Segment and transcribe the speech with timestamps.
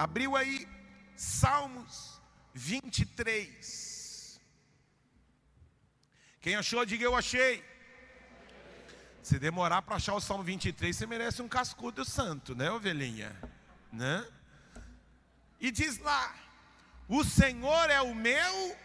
[0.00, 0.66] Abriu aí
[1.14, 2.22] Salmos
[2.54, 4.40] 23.
[6.40, 7.62] Quem achou, diga eu achei.
[9.22, 13.38] Se demorar para achar o Salmo 23, você merece um cascudo santo, né, ovelhinha?
[13.92, 14.26] Né?
[15.60, 16.34] E diz lá:
[17.06, 18.76] O Senhor é o meu,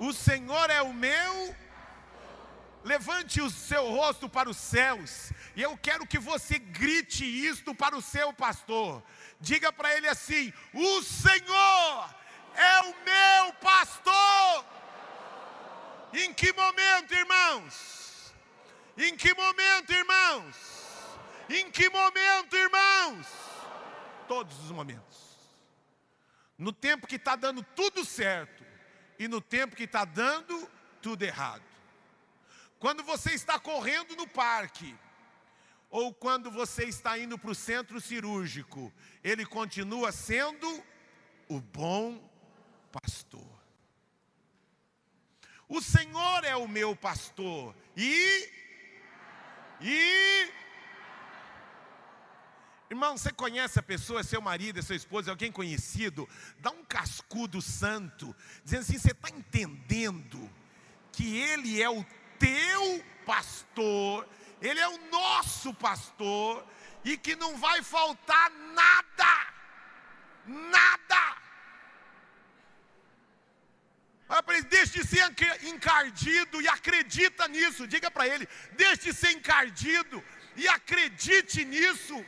[0.00, 1.54] o Senhor é o meu.
[2.82, 7.96] Levante o seu rosto para os céus, e eu quero que você grite isto para
[7.96, 9.02] o seu pastor.
[9.38, 12.14] Diga para ele assim: O Senhor
[12.54, 14.64] é o meu pastor.
[16.12, 18.34] Em que momento, irmãos?
[18.96, 20.56] Em que momento, irmãos?
[21.48, 23.26] Em que momento, irmãos?
[24.26, 25.38] Todos os momentos.
[26.56, 28.64] No tempo que está dando tudo certo
[29.18, 30.70] e no tempo que está dando
[31.00, 31.69] tudo errado.
[32.80, 34.96] Quando você está correndo no parque,
[35.90, 38.90] ou quando você está indo para o centro cirúrgico,
[39.22, 40.82] ele continua sendo
[41.46, 42.18] o bom
[42.90, 43.46] pastor.
[45.68, 48.50] O Senhor é o meu pastor e
[49.82, 50.50] e
[52.90, 56.28] Irmão, você conhece a pessoa, seu marido, sua esposa, alguém conhecido,
[56.58, 58.34] dá um cascudo santo,
[58.64, 60.50] dizendo assim: você está entendendo
[61.12, 62.04] que ele é o
[62.40, 64.26] teu pastor,
[64.60, 66.66] ele é o nosso pastor,
[67.04, 69.32] e que não vai faltar nada,
[70.46, 71.00] nada.
[74.48, 75.24] Ele, deixe de ser
[75.64, 77.86] encardido e acredita nisso.
[77.86, 80.22] Diga para ele, deixe de ser encardido
[80.56, 82.24] e acredite nisso.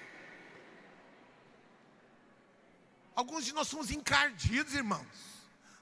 [3.15, 5.07] Alguns de nós somos encardidos, irmãos.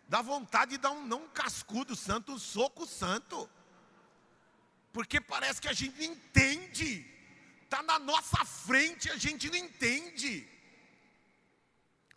[0.08, 3.48] Dá vontade de dar um não cascudo santo, um soco santo.
[4.92, 7.06] Porque parece que a gente não entende.
[7.64, 10.46] Está na nossa frente, a gente não entende.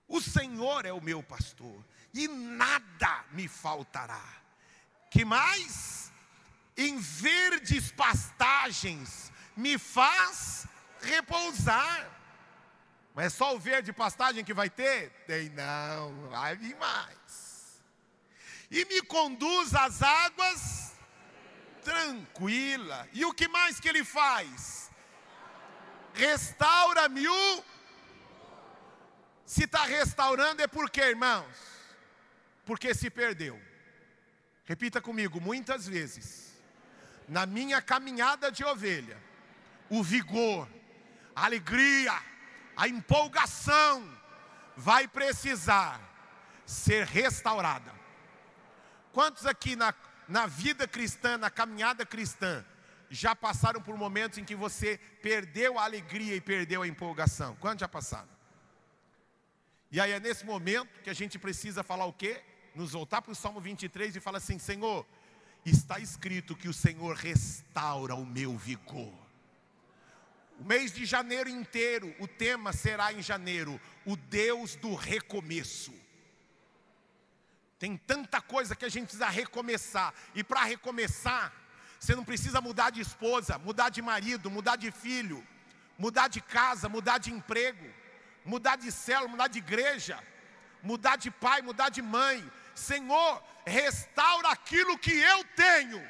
[0.07, 4.23] O Senhor é o meu pastor, e nada me faltará.
[5.09, 6.11] Que mais?
[6.75, 10.67] Em verdes pastagens me faz
[11.01, 12.09] repousar.
[13.13, 15.11] Mas é só o verde pastagem que vai ter?
[15.27, 17.81] Tem não, vai vir mais.
[18.71, 20.92] E me conduz às águas
[21.83, 23.07] tranquila.
[23.13, 24.91] E o que mais que ele faz?
[26.13, 27.63] Restaura-me o.
[29.45, 31.55] Se está restaurando é porque, irmãos?
[32.65, 33.59] Porque se perdeu.
[34.65, 36.53] Repita comigo, muitas vezes,
[37.27, 39.21] na minha caminhada de ovelha,
[39.89, 40.67] o vigor,
[41.35, 42.13] a alegria,
[42.75, 44.09] a empolgação
[44.75, 45.99] vai precisar
[46.65, 47.93] ser restaurada.
[49.11, 49.93] Quantos aqui na
[50.33, 52.65] na vida cristã, na caminhada cristã,
[53.07, 57.55] já passaram por momentos em que você perdeu a alegria e perdeu a empolgação?
[57.57, 58.33] Quantos já passaram?
[59.91, 62.41] E aí é nesse momento que a gente precisa falar o quê?
[62.73, 65.05] Nos voltar para o Salmo 23 e falar assim: Senhor,
[65.63, 69.13] está escrito que o Senhor restaura o meu vigor.
[70.59, 75.93] O mês de janeiro inteiro, o tema será em janeiro, o Deus do recomeço.
[77.83, 80.13] Tem tanta coisa que a gente precisa recomeçar.
[80.33, 81.51] E para recomeçar,
[81.99, 85.45] você não precisa mudar de esposa, mudar de marido, mudar de filho,
[85.97, 87.85] mudar de casa, mudar de emprego,
[88.45, 90.17] mudar de célula, mudar de igreja,
[90.81, 92.49] mudar de pai, mudar de mãe.
[92.73, 96.01] Senhor, restaura aquilo que eu tenho.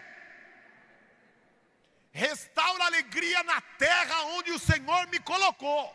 [2.12, 5.92] Restaura a alegria na terra onde o Senhor me colocou.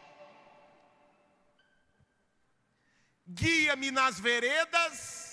[3.28, 5.27] Guia-me nas veredas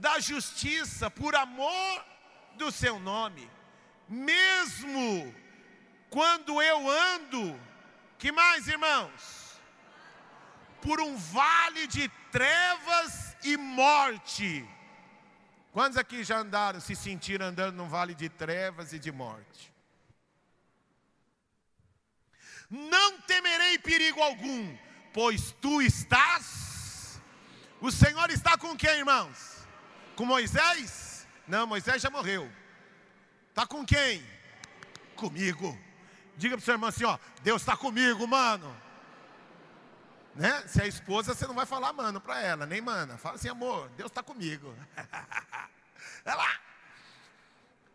[0.00, 2.04] da justiça, por amor
[2.56, 3.48] do seu nome.
[4.08, 5.32] Mesmo
[6.08, 7.60] quando eu ando,
[8.18, 9.60] que mais, irmãos?
[10.80, 14.66] Por um vale de trevas e morte.
[15.70, 19.70] Quantos aqui já andaram, se sentiram andando num vale de trevas e de morte?
[22.70, 24.76] Não temerei perigo algum,
[25.12, 27.20] pois tu estás.
[27.80, 29.59] O Senhor está com quem, irmãos?
[30.20, 31.26] Com Moisés?
[31.48, 32.52] Não, Moisés já morreu.
[33.48, 34.22] Está com quem?
[35.16, 35.78] Comigo.
[36.36, 38.70] Diga para seu irmão assim: ó, Deus está comigo, mano.
[40.34, 40.62] Né?
[40.68, 43.16] Se é esposa, você não vai falar mano para ela, nem mana.
[43.16, 44.76] Fala assim, amor, Deus está comigo.
[46.26, 46.60] Olha lá.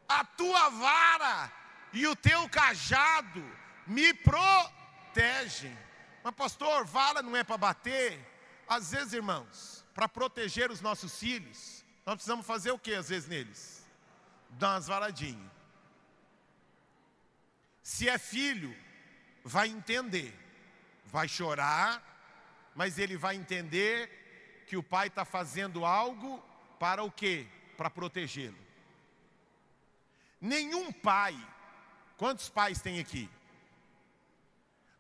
[0.09, 1.51] A tua vara
[1.93, 3.45] e o teu cajado
[3.85, 5.77] me protegem.
[6.23, 8.19] Mas, pastor, vara não é para bater?
[8.67, 13.27] Às vezes, irmãos, para proteger os nossos filhos, nós precisamos fazer o que às vezes
[13.27, 13.85] neles?
[14.51, 15.51] Dar umas varadinhas.
[17.81, 18.75] Se é filho,
[19.43, 20.33] vai entender,
[21.05, 22.01] vai chorar,
[22.75, 26.43] mas ele vai entender que o pai está fazendo algo
[26.79, 27.47] para o quê?
[27.77, 28.57] Para protegê-lo.
[30.39, 31.35] Nenhum pai,
[32.17, 33.29] quantos pais tem aqui?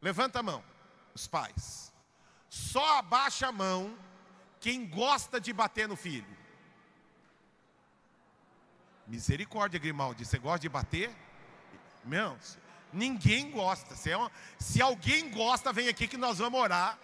[0.01, 0.63] Levanta a mão,
[1.13, 1.93] os pais.
[2.49, 3.97] Só abaixa a mão
[4.59, 6.44] quem gosta de bater no filho.
[9.07, 11.11] Misericórdia, Grimaldi, você gosta de bater?
[12.03, 12.37] Meu,
[12.91, 13.95] ninguém gosta.
[13.95, 16.97] Se, é uma, se alguém gosta, vem aqui que nós vamos orar,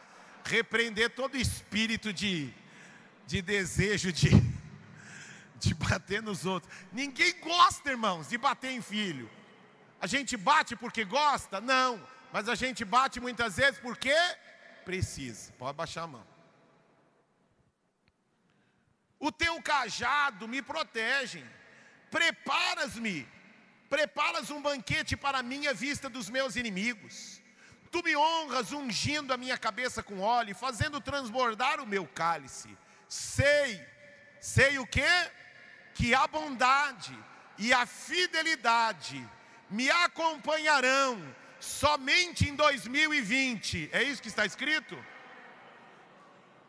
[0.44, 2.52] repreender todo espírito de,
[3.28, 4.30] de desejo de,
[5.60, 6.74] de bater nos outros.
[6.92, 9.30] Ninguém gosta, irmãos, de bater em filho.
[10.00, 11.62] A gente bate porque gosta?
[11.62, 12.02] Não.
[12.34, 14.16] Mas a gente bate muitas vezes porque
[14.84, 15.52] precisa.
[15.54, 16.32] Pode baixar a mão.
[19.20, 21.46] O teu cajado me protege.
[22.12, 23.28] Preparas-me,
[23.90, 27.42] preparas um banquete para a minha vista dos meus inimigos.
[27.90, 32.78] Tu me honras ungindo a minha cabeça com óleo, fazendo transbordar o meu cálice.
[33.08, 33.86] Sei,
[34.40, 35.12] sei o que?
[35.94, 37.18] Que a bondade
[37.58, 39.26] e a fidelidade
[39.70, 43.90] me acompanharão somente em 2020.
[43.94, 44.98] É isso que está escrito?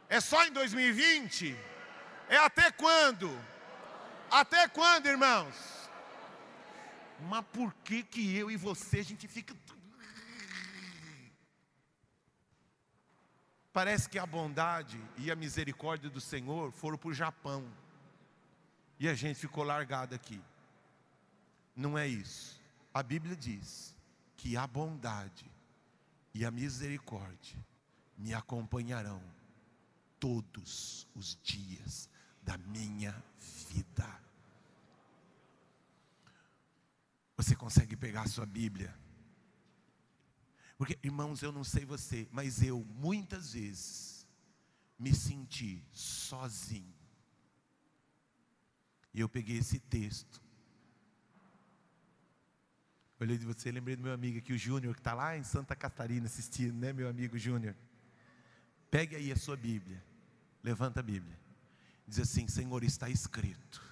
[0.09, 1.57] É só em 2020?
[2.29, 3.52] É até quando?
[4.33, 5.55] Até quando, irmãos?
[7.29, 9.55] Mas por que que eu e você a gente fica
[13.73, 17.67] Parece que a bondade e a misericórdia do Senhor foram para o Japão.
[18.99, 20.41] E a gente ficou largado aqui.
[21.75, 22.61] Não é isso.
[22.93, 23.97] A Bíblia diz
[24.37, 25.51] que a bondade
[26.35, 27.59] e a misericórdia
[28.17, 29.23] me acompanharão
[30.21, 32.11] todos os dias
[32.43, 33.13] da minha
[33.69, 34.21] vida.
[37.37, 38.95] Você consegue pegar a sua Bíblia?
[40.77, 44.27] Porque, irmãos, eu não sei você, mas eu muitas vezes
[44.99, 46.95] me senti sozinho.
[49.15, 50.43] E eu peguei esse texto
[53.23, 55.77] Olhei de você, lembrei do meu amigo aqui, o Júnior, que está lá em Santa
[55.77, 57.73] Catarina assistindo, né, meu amigo Júnior?
[58.91, 60.03] Pegue aí a sua Bíblia,
[60.61, 61.39] levanta a Bíblia,
[62.13, 63.83] diz assim: Senhor, está escrito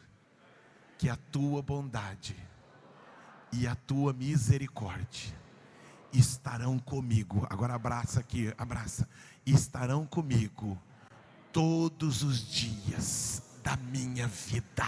[0.99, 2.37] que a tua bondade
[3.51, 5.35] e a tua misericórdia
[6.13, 7.47] estarão comigo.
[7.49, 9.09] Agora abraça aqui, abraça.
[9.47, 10.81] Estarão comigo
[11.51, 14.87] todos os dias da minha vida.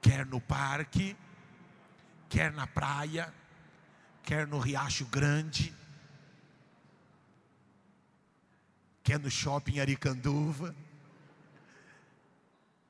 [0.00, 1.14] Quer no parque,
[2.28, 3.32] quer na praia,
[4.22, 5.74] quer no Riacho Grande,
[9.02, 10.74] quer no shopping Aricanduva,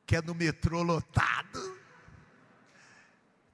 [0.06, 1.78] quer no metrô lotado,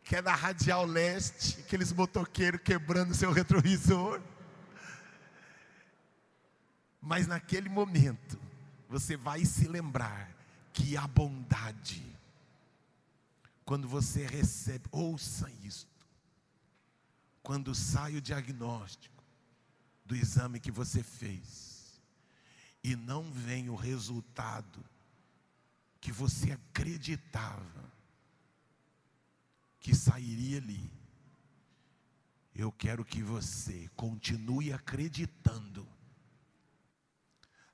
[0.04, 4.20] quer na Radial Leste, aqueles motoqueiros quebrando seu retrovisor.
[7.00, 8.38] Mas naquele momento,
[8.88, 10.30] você vai se lembrar
[10.72, 12.04] que a bondade,
[13.64, 15.88] quando você recebe, ouça isto.
[17.42, 19.24] Quando sai o diagnóstico
[20.04, 22.00] do exame que você fez
[22.82, 24.84] e não vem o resultado
[26.00, 27.90] que você acreditava
[29.78, 30.90] que sairia ali,
[32.54, 35.86] eu quero que você continue acreditando.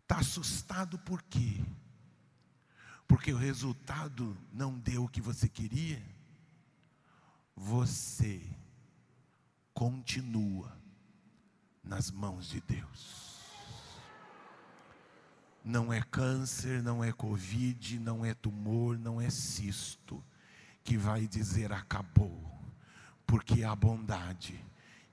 [0.03, 1.65] Está assustado por quê?
[3.07, 6.03] porque o resultado não deu o que você queria,
[7.55, 8.43] você
[9.73, 10.77] continua
[11.83, 13.36] nas mãos de Deus.
[15.67, 20.25] Não é câncer, não é Covid, não é tumor, não é cisto
[20.85, 22.41] que vai dizer acabou,
[23.27, 24.65] porque a bondade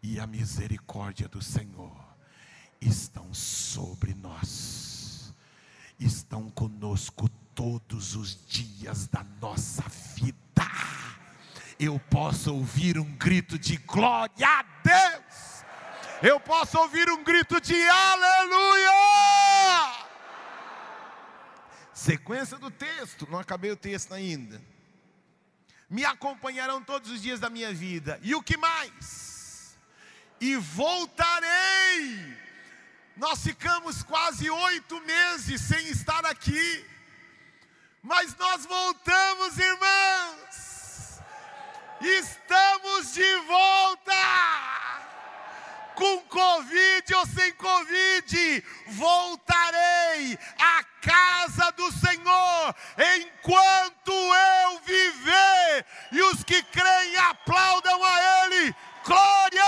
[0.03, 1.97] e a misericórdia do Senhor
[2.79, 5.33] estão sobre nós,
[5.99, 9.81] estão conosco todos os dias da nossa
[10.15, 10.69] vida.
[11.79, 15.65] Eu posso ouvir um grito de glória a Deus.
[16.21, 19.32] Eu posso ouvir um grito de aleluia.
[21.93, 24.61] Sequência do texto, não acabei o texto ainda.
[25.89, 28.19] Me acompanharão todos os dias da minha vida.
[28.23, 29.77] E o que mais?
[30.41, 32.35] E voltarei.
[33.15, 36.85] Nós ficamos quase oito meses sem estar aqui.
[38.01, 41.21] Mas nós voltamos, irmãos.
[42.01, 44.82] Estamos de volta
[45.95, 52.75] com Covid ou sem Covid, voltarei à casa do Senhor
[53.17, 55.85] enquanto eu viver.
[56.11, 58.75] E os que creem aplaudam a Ele.
[59.05, 59.63] Glória!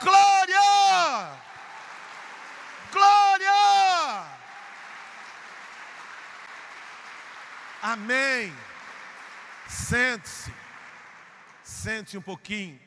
[0.00, 1.40] Glória!
[2.92, 4.24] Glória!
[7.82, 8.56] Amém.
[9.68, 10.52] Sente-se.
[11.62, 12.83] Sente-se um pouquinho.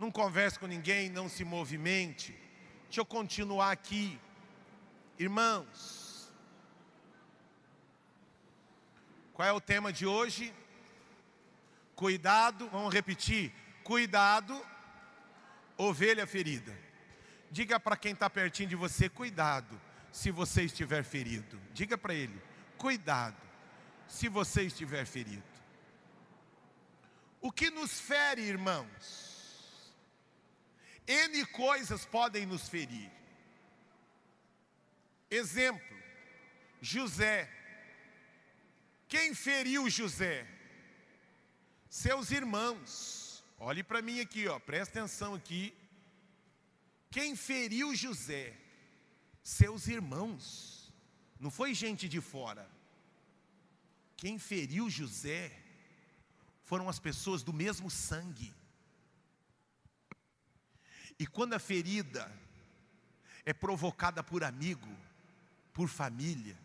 [0.00, 2.32] Não converse com ninguém, não se movimente.
[2.84, 4.18] Deixa eu continuar aqui.
[5.18, 6.32] Irmãos,
[9.34, 10.54] qual é o tema de hoje?
[11.94, 13.52] Cuidado, vamos repetir.
[13.84, 14.58] Cuidado,
[15.76, 16.74] ovelha ferida.
[17.50, 19.78] Diga para quem está pertinho de você: cuidado,
[20.10, 21.60] se você estiver ferido.
[21.74, 22.40] Diga para ele:
[22.78, 23.36] cuidado,
[24.08, 25.42] se você estiver ferido.
[27.38, 29.29] O que nos fere, irmãos?
[31.10, 33.10] N coisas podem nos ferir.
[35.28, 35.96] Exemplo,
[36.80, 37.50] José.
[39.08, 40.46] Quem feriu José?
[41.88, 43.42] Seus irmãos.
[43.58, 45.74] Olhe para mim aqui, ó, presta atenção aqui.
[47.10, 48.56] Quem feriu José?
[49.42, 50.92] Seus irmãos.
[51.40, 52.70] Não foi gente de fora.
[54.16, 55.50] Quem feriu José
[56.62, 58.54] foram as pessoas do mesmo sangue.
[61.20, 62.32] E quando a ferida
[63.44, 64.88] é provocada por amigo,
[65.70, 66.56] por família,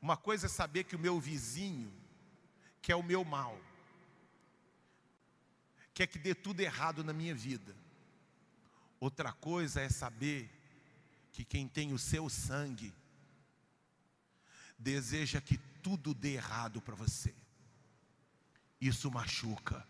[0.00, 1.92] uma coisa é saber que o meu vizinho
[2.80, 3.60] quer o meu mal,
[5.92, 7.76] quer que dê tudo errado na minha vida.
[8.98, 10.50] Outra coisa é saber
[11.30, 12.90] que quem tem o seu sangue
[14.78, 17.34] deseja que tudo dê errado para você.
[18.80, 19.86] Isso machuca.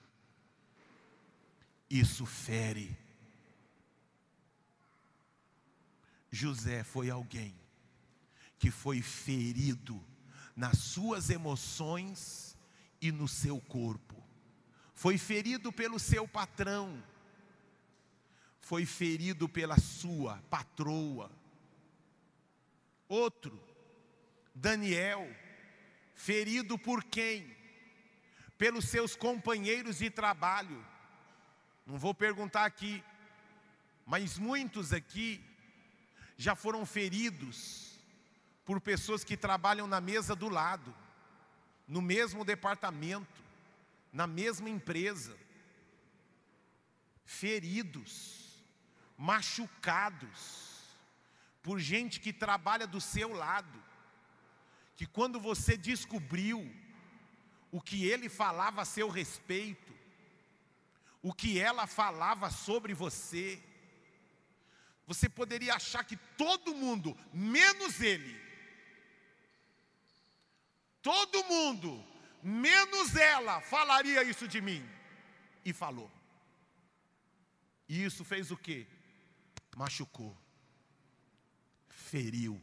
[1.88, 3.06] Isso fere.
[6.30, 7.54] José foi alguém
[8.58, 10.04] que foi ferido
[10.54, 12.56] nas suas emoções
[13.00, 14.16] e no seu corpo.
[14.94, 17.02] Foi ferido pelo seu patrão.
[18.61, 21.30] Foi ferido pela sua patroa.
[23.08, 23.58] Outro,
[24.54, 25.26] Daniel,
[26.14, 27.56] ferido por quem?
[28.58, 30.85] Pelos seus companheiros de trabalho.
[31.87, 33.02] Não vou perguntar aqui,
[34.04, 35.48] mas muitos aqui
[36.38, 37.99] já foram feridos
[38.64, 40.95] por pessoas que trabalham na mesa do lado,
[41.87, 43.42] no mesmo departamento,
[44.12, 45.37] na mesma empresa.
[47.25, 48.62] Feridos,
[49.16, 50.78] machucados,
[51.61, 53.83] por gente que trabalha do seu lado,
[54.95, 56.73] que quando você descobriu
[57.73, 59.92] o que ele falava a seu respeito,
[61.21, 63.61] o que ela falava sobre você,
[65.09, 68.38] você poderia achar que todo mundo, menos ele,
[71.00, 72.05] todo mundo,
[72.43, 74.87] menos ela, falaria isso de mim.
[75.65, 76.12] E falou.
[77.88, 78.87] E isso fez o que?
[79.75, 80.37] Machucou,
[81.88, 82.61] feriu,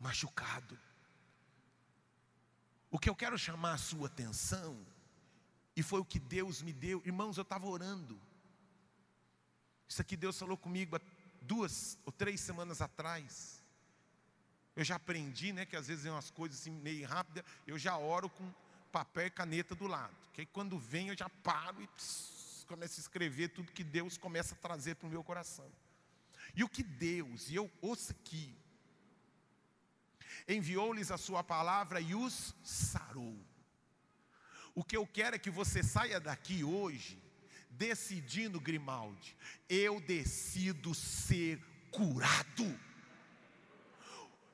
[0.00, 0.80] machucado.
[2.90, 4.86] O que eu quero chamar a sua atenção,
[5.76, 8.31] e foi o que Deus me deu, irmãos, eu estava orando.
[9.92, 11.00] Isso aqui Deus falou comigo há
[11.42, 13.62] duas ou três semanas atrás.
[14.74, 17.98] Eu já aprendi, né, que às vezes é umas coisas assim meio rápidas, eu já
[17.98, 18.50] oro com
[18.90, 20.16] papel e caneta do lado.
[20.32, 24.16] Que aí quando vem eu já paro e pss, começo a escrever tudo que Deus
[24.16, 25.70] começa a trazer para o meu coração.
[26.56, 28.56] E o que Deus, e eu ouço aqui,
[30.48, 33.38] enviou-lhes a sua palavra e os sarou.
[34.74, 37.22] O que eu quero é que você saia daqui hoje
[37.72, 39.36] decidindo, Grimaldi,
[39.68, 41.60] eu decido ser
[41.90, 42.78] curado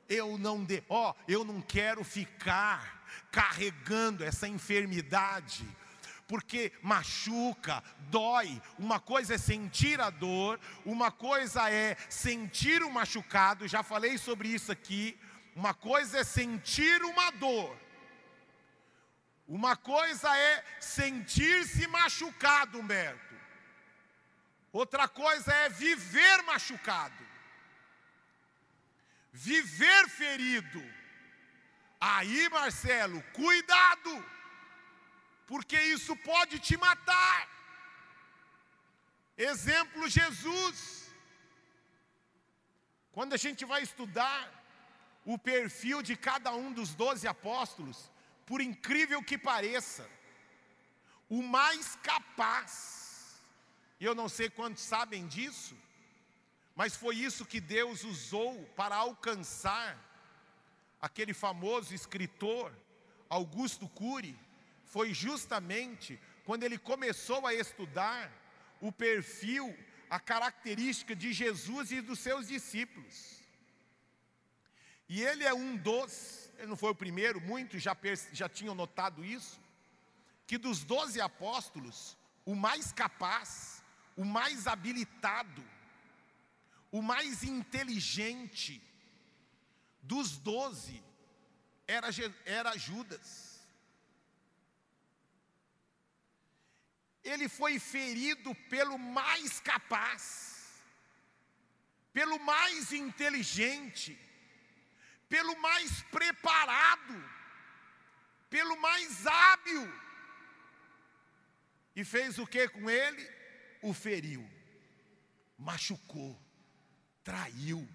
[0.09, 5.67] eu não de, ó, eu não quero ficar carregando essa enfermidade,
[6.27, 8.61] porque machuca, dói.
[8.79, 14.49] Uma coisa é sentir a dor, uma coisa é sentir o machucado, já falei sobre
[14.49, 15.19] isso aqui.
[15.55, 17.77] Uma coisa é sentir uma dor,
[19.49, 23.35] uma coisa é sentir-se machucado, Humberto.
[24.73, 27.29] Outra coisa é viver machucado
[29.33, 30.83] viver ferido.
[32.01, 34.13] Aí, Marcelo, cuidado,
[35.47, 37.49] porque isso pode te matar.
[39.37, 41.11] Exemplo, Jesus.
[43.13, 44.41] Quando a gente vai estudar
[45.25, 48.11] o perfil de cada um dos doze apóstolos,
[48.49, 50.09] por incrível que pareça,
[51.29, 53.39] o mais capaz,
[54.01, 55.77] e eu não sei quantos sabem disso,
[56.75, 59.91] mas foi isso que Deus usou para alcançar
[60.99, 62.73] aquele famoso escritor,
[63.29, 64.35] Augusto Cury.
[64.87, 68.33] Foi justamente quando ele começou a estudar
[68.81, 69.77] o perfil,
[70.09, 73.43] a característica de Jesus e dos seus discípulos.
[75.07, 77.97] E ele é um dos, ele não foi o primeiro, muitos já,
[78.33, 79.61] já tinham notado isso,
[80.45, 83.83] que dos doze apóstolos, o mais capaz,
[84.17, 85.65] o mais habilitado,
[86.91, 88.83] o mais inteligente
[90.03, 91.01] dos doze
[91.87, 92.09] era,
[92.45, 93.61] era Judas.
[97.23, 100.83] Ele foi ferido pelo mais capaz,
[102.13, 104.19] pelo mais inteligente,
[105.29, 107.31] pelo mais preparado,
[108.49, 109.93] pelo mais hábil.
[111.95, 113.29] E fez o que com ele?
[113.83, 114.49] O feriu,
[115.57, 116.41] machucou,
[117.23, 117.89] traiu.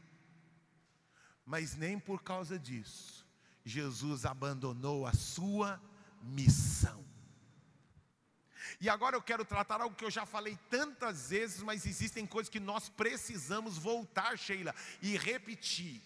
[1.46, 3.26] Mas nem por causa disso,
[3.66, 5.82] Jesus abandonou a sua
[6.22, 7.04] missão.
[8.80, 12.50] E agora eu quero tratar algo que eu já falei tantas vezes, mas existem coisas
[12.50, 16.02] que nós precisamos voltar, Sheila, e repetir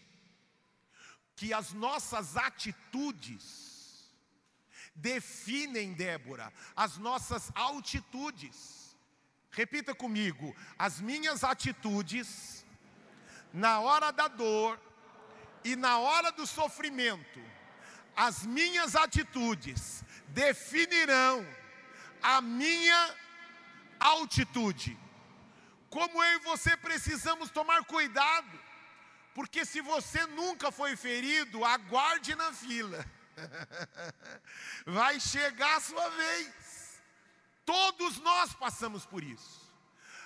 [1.37, 4.11] que as nossas atitudes
[4.95, 8.97] definem, Débora, as nossas altitudes.
[9.51, 12.65] Repita comigo: as minhas atitudes,
[13.53, 14.81] na hora da dor
[15.63, 17.39] e na hora do sofrimento,
[18.15, 21.47] as minhas atitudes definirão
[22.21, 23.15] a minha
[23.99, 24.97] altitude.
[25.87, 28.66] Como eu e você precisamos tomar cuidado
[29.37, 33.05] porque se você nunca foi ferido, aguarde na fila.
[34.83, 36.99] Vai chegar a sua vez.
[37.63, 39.71] Todos nós passamos por isso.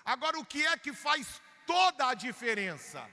[0.05, 3.05] Agora, o que é que faz toda a diferença?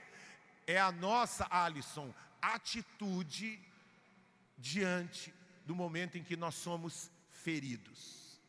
[0.65, 3.61] É a nossa, Alisson, atitude
[4.57, 5.33] diante
[5.65, 8.39] do momento em que nós somos feridos.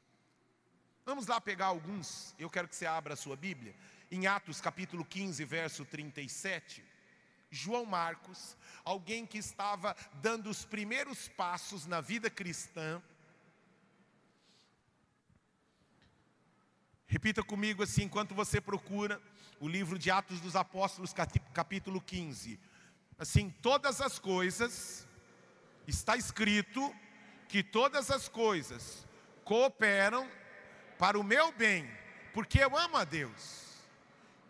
[1.05, 3.75] Vamos lá pegar alguns, eu quero que você abra a sua Bíblia,
[4.09, 6.90] em Atos capítulo 15, verso 37.
[7.51, 13.03] João Marcos, alguém que estava dando os primeiros passos na vida cristã.
[17.07, 19.21] Repita comigo assim, enquanto você procura
[19.59, 21.13] o livro de Atos dos Apóstolos,
[21.53, 22.59] capítulo 15.
[23.19, 25.07] Assim, todas as coisas,
[25.87, 26.95] está escrito
[27.49, 29.07] que todas as coisas
[29.45, 30.31] cooperam
[30.99, 31.91] para o meu bem,
[32.33, 33.67] porque eu amo a Deus.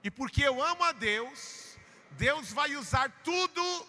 [0.04, 1.69] E porque eu amo a Deus,
[2.12, 3.88] Deus vai usar tudo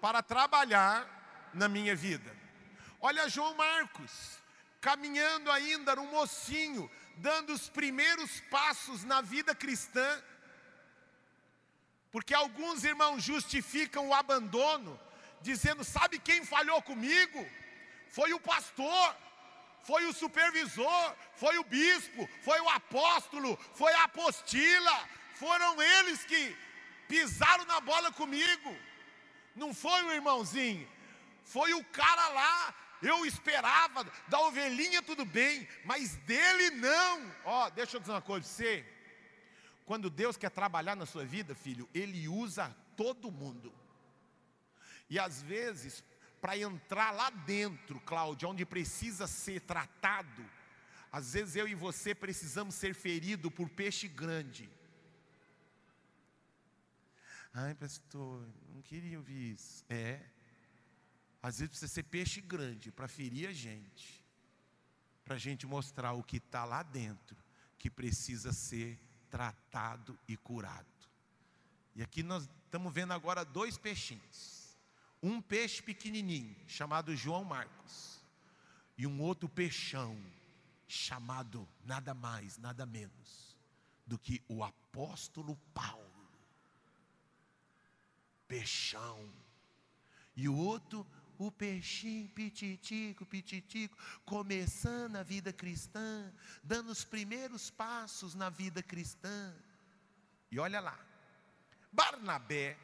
[0.00, 2.34] para trabalhar na minha vida.
[3.00, 4.38] Olha João Marcos,
[4.80, 10.22] caminhando ainda, um mocinho, dando os primeiros passos na vida cristã,
[12.10, 14.98] porque alguns irmãos justificam o abandono,
[15.40, 17.46] dizendo: sabe quem falhou comigo?
[18.10, 19.16] Foi o pastor,
[19.82, 26.56] foi o supervisor, foi o bispo, foi o apóstolo, foi a apostila, foram eles que
[27.10, 28.76] pisaram na bola comigo.
[29.56, 30.88] Não foi o irmãozinho,
[31.42, 32.74] foi o cara lá.
[33.02, 37.32] Eu esperava, da ovelhinha tudo bem, mas dele não.
[37.44, 38.86] Ó, oh, deixa eu dizer uma coisa para você.
[39.86, 43.72] Quando Deus quer trabalhar na sua vida, filho, Ele usa todo mundo.
[45.08, 46.04] E às vezes,
[46.40, 50.44] para entrar lá dentro, Cláudio, onde precisa ser tratado,
[51.10, 54.68] às vezes eu e você precisamos ser feridos por peixe grande.
[57.52, 59.84] Ai, pastor, não queria ouvir isso.
[59.88, 60.20] É.
[61.42, 64.24] Às vezes precisa ser peixe grande para ferir a gente.
[65.24, 67.36] Para a gente mostrar o que está lá dentro,
[67.78, 68.98] que precisa ser
[69.30, 70.86] tratado e curado.
[71.94, 74.76] E aqui nós estamos vendo agora dois peixinhos.
[75.22, 78.20] Um peixe pequenininho, chamado João Marcos.
[78.96, 80.16] E um outro peixão,
[80.86, 83.56] chamado nada mais, nada menos
[84.06, 86.09] do que o apóstolo Paulo
[88.50, 89.32] peixão.
[90.34, 91.06] E o outro,
[91.38, 96.32] o peixinho pititico, pititico, começando a vida cristã,
[96.62, 99.54] dando os primeiros passos na vida cristã.
[100.50, 100.98] E olha lá,
[101.92, 102.76] Barnabé,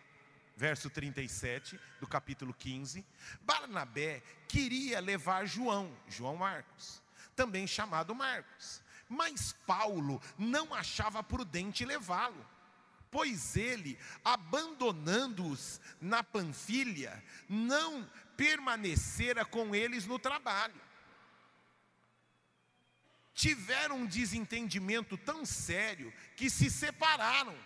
[0.57, 3.05] verso 37 do capítulo 15,
[3.43, 7.03] Barnabé queria levar João, João Marcos,
[7.35, 12.56] também chamado Marcos, mas Paulo não achava prudente levá-lo
[13.17, 20.79] pois ele, abandonando-os na Panfilha, não permanecera com eles no trabalho.
[23.33, 27.57] Tiveram um desentendimento tão sério que se separaram.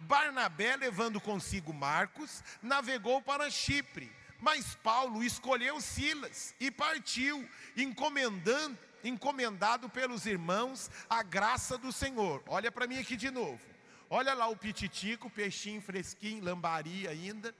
[0.00, 9.88] Barnabé, levando consigo Marcos, navegou para Chipre, mas Paulo escolheu Silas e partiu, encomendando, encomendado
[9.88, 12.42] pelos irmãos a graça do Senhor.
[12.46, 13.77] Olha para mim aqui de novo.
[14.10, 17.54] Olha lá o pititico, peixinho fresquinho, lambari ainda.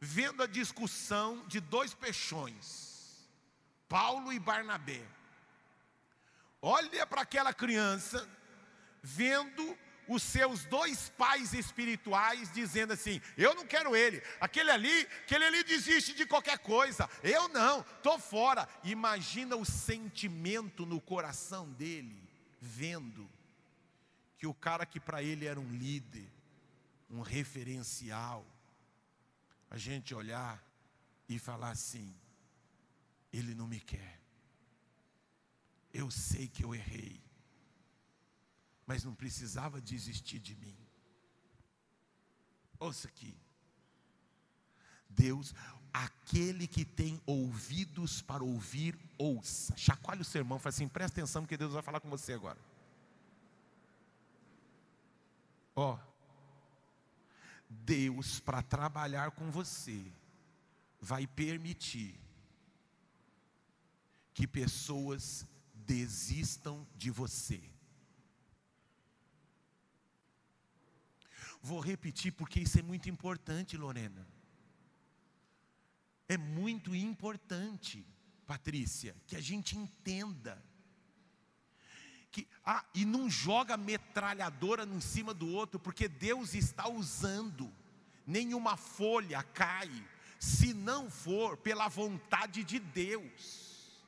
[0.00, 3.26] vendo a discussão de dois peixões,
[3.88, 5.02] Paulo e Barnabé.
[6.60, 8.28] Olha para aquela criança,
[9.02, 15.44] vendo os seus dois pais espirituais dizendo assim: Eu não quero ele, aquele ali, aquele
[15.44, 18.68] ali desiste de qualquer coisa, eu não, estou fora.
[18.82, 22.20] Imagina o sentimento no coração dele,
[22.60, 23.33] vendo
[24.44, 26.30] que o cara que para ele era um líder,
[27.08, 28.46] um referencial,
[29.70, 30.62] a gente olhar
[31.26, 32.14] e falar assim:
[33.32, 34.20] Ele não me quer.
[35.94, 37.22] Eu sei que eu errei,
[38.84, 40.76] mas não precisava desistir de mim.
[42.78, 43.34] Ouça aqui.
[45.08, 45.54] Deus,
[45.90, 49.74] aquele que tem ouvidos para ouvir, ouça.
[49.74, 52.73] Chacoalhe o sermão, fala assim: presta atenção, porque Deus vai falar com você agora.
[55.74, 55.98] Ó,
[57.68, 60.12] Deus, para trabalhar com você,
[61.00, 62.18] vai permitir
[64.32, 67.62] que pessoas desistam de você.
[71.60, 74.26] Vou repetir porque isso é muito importante, Lorena.
[76.28, 78.06] É muito importante,
[78.46, 80.62] Patrícia, que a gente entenda
[82.34, 87.72] que ah, e não joga metralhadora em cima do outro, porque Deus está usando.
[88.26, 89.88] Nenhuma folha cai,
[90.40, 94.02] se não for pela vontade de Deus.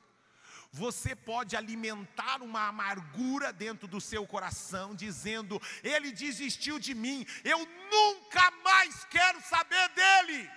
[0.73, 7.59] Você pode alimentar uma amargura dentro do seu coração, dizendo: Ele desistiu de mim, eu
[7.59, 10.51] nunca mais quero saber dele.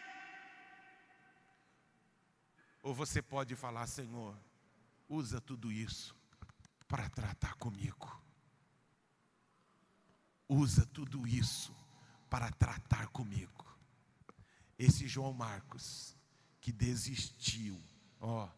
[2.82, 4.36] Ou você pode falar: Senhor,
[5.08, 6.19] usa tudo isso
[6.90, 8.20] para tratar comigo.
[10.48, 11.72] Usa tudo isso
[12.28, 13.64] para tratar comigo.
[14.76, 16.16] Esse João Marcos,
[16.60, 17.80] que desistiu,
[18.20, 18.48] ó,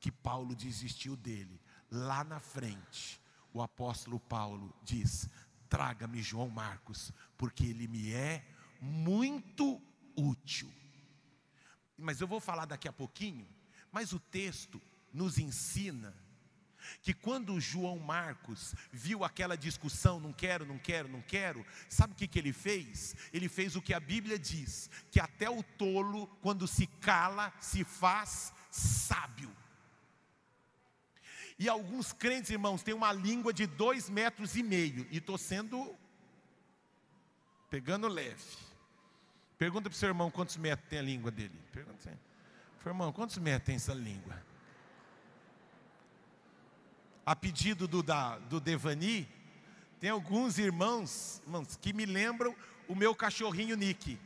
[0.00, 3.20] que Paulo desistiu dele, lá na frente,
[3.52, 5.30] o apóstolo Paulo diz:
[5.68, 8.44] traga-me João Marcos, porque ele me é
[8.80, 9.80] muito
[10.16, 10.72] útil.
[11.96, 13.46] Mas eu vou falar daqui a pouquinho,
[13.92, 16.12] mas o texto nos ensina
[17.02, 22.16] que quando João Marcos viu aquela discussão, não quero, não quero, não quero, sabe o
[22.16, 23.14] que, que ele fez?
[23.32, 27.84] Ele fez o que a Bíblia diz: que até o tolo, quando se cala, se
[27.84, 29.50] faz sábio.
[31.58, 35.94] E alguns crentes, irmãos, têm uma língua de dois metros e meio, e estou sendo
[37.70, 38.42] pegando leve.
[39.58, 41.58] Pergunta para o seu irmão quantos metros tem a língua dele.
[41.72, 42.18] Pergunta assim,
[42.86, 44.40] irmão, quantos metros tem essa língua?
[47.26, 49.28] A pedido do, da, do Devani,
[49.98, 52.54] tem alguns irmãos, irmãos que me lembram
[52.86, 54.18] o meu cachorrinho Nick.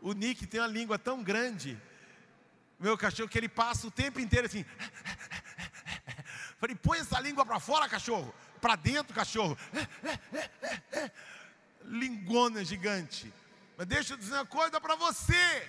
[0.00, 1.76] O Nick tem uma língua tão grande,
[2.78, 4.64] meu cachorro, que ele passa o tempo inteiro assim.
[6.58, 8.32] Falei, põe essa língua para fora, cachorro.
[8.60, 9.58] Para dentro, cachorro.
[11.84, 13.32] Lingona gigante.
[13.76, 15.68] Mas deixa eu dizer uma coisa para você.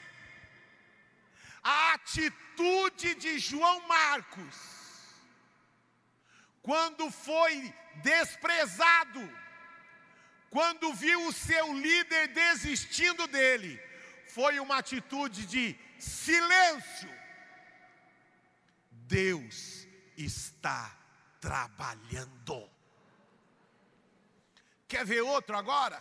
[1.63, 4.78] A atitude de João Marcos
[6.69, 9.27] quando foi desprezado,
[10.51, 13.81] quando viu o seu líder desistindo dele,
[14.27, 17.09] foi uma atitude de silêncio.
[18.91, 20.95] Deus está
[21.41, 22.69] trabalhando.
[24.87, 25.99] Quer ver outro agora?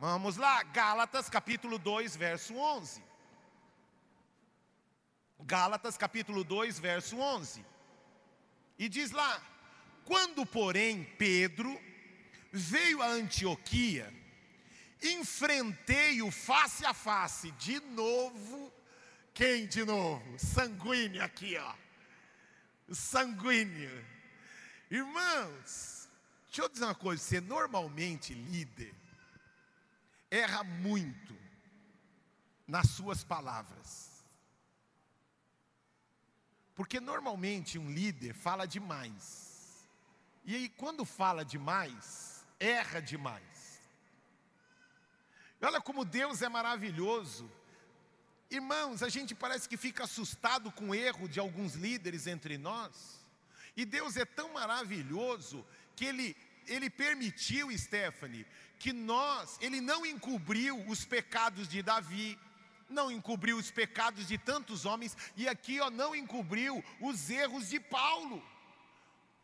[0.00, 3.00] Vamos lá, Gálatas capítulo 2, verso 11.
[5.38, 7.64] Gálatas capítulo 2, verso 11.
[8.76, 9.51] E diz lá:
[10.04, 11.80] quando, porém, Pedro
[12.50, 14.12] veio a Antioquia,
[15.02, 18.72] enfrentei-o face a face, de novo,
[19.34, 20.38] quem de novo?
[20.38, 21.74] Sanguíneo aqui, ó.
[22.92, 24.04] Sanguíneo.
[24.90, 26.08] Irmãos,
[26.46, 28.94] deixa eu dizer uma coisa: você normalmente líder,
[30.30, 31.34] erra muito
[32.66, 34.10] nas suas palavras.
[36.74, 39.41] Porque normalmente um líder fala demais.
[40.44, 43.80] E aí, quando fala demais, erra demais.
[45.60, 47.50] olha como Deus é maravilhoso.
[48.50, 53.24] Irmãos, a gente parece que fica assustado com o erro de alguns líderes entre nós.
[53.76, 55.64] E Deus é tão maravilhoso
[55.96, 58.46] que Ele, Ele permitiu, Stephanie,
[58.78, 62.38] que nós, Ele não encobriu os pecados de Davi,
[62.90, 67.80] não encobriu os pecados de tantos homens, e aqui ó, não encobriu os erros de
[67.80, 68.44] Paulo.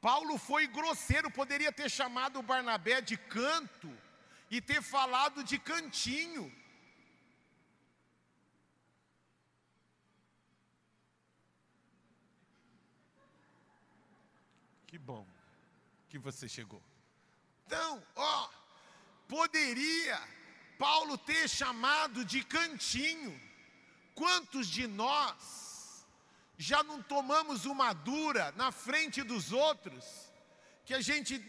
[0.00, 3.90] Paulo foi grosseiro, poderia ter chamado Barnabé de canto
[4.50, 6.52] e ter falado de cantinho.
[14.86, 15.26] Que bom
[16.08, 16.82] que você chegou.
[17.66, 18.48] Então, ó,
[19.26, 20.18] poderia
[20.78, 23.38] Paulo ter chamado de cantinho.
[24.14, 25.67] Quantos de nós
[26.58, 30.04] já não tomamos uma dura na frente dos outros,
[30.84, 31.40] que a gente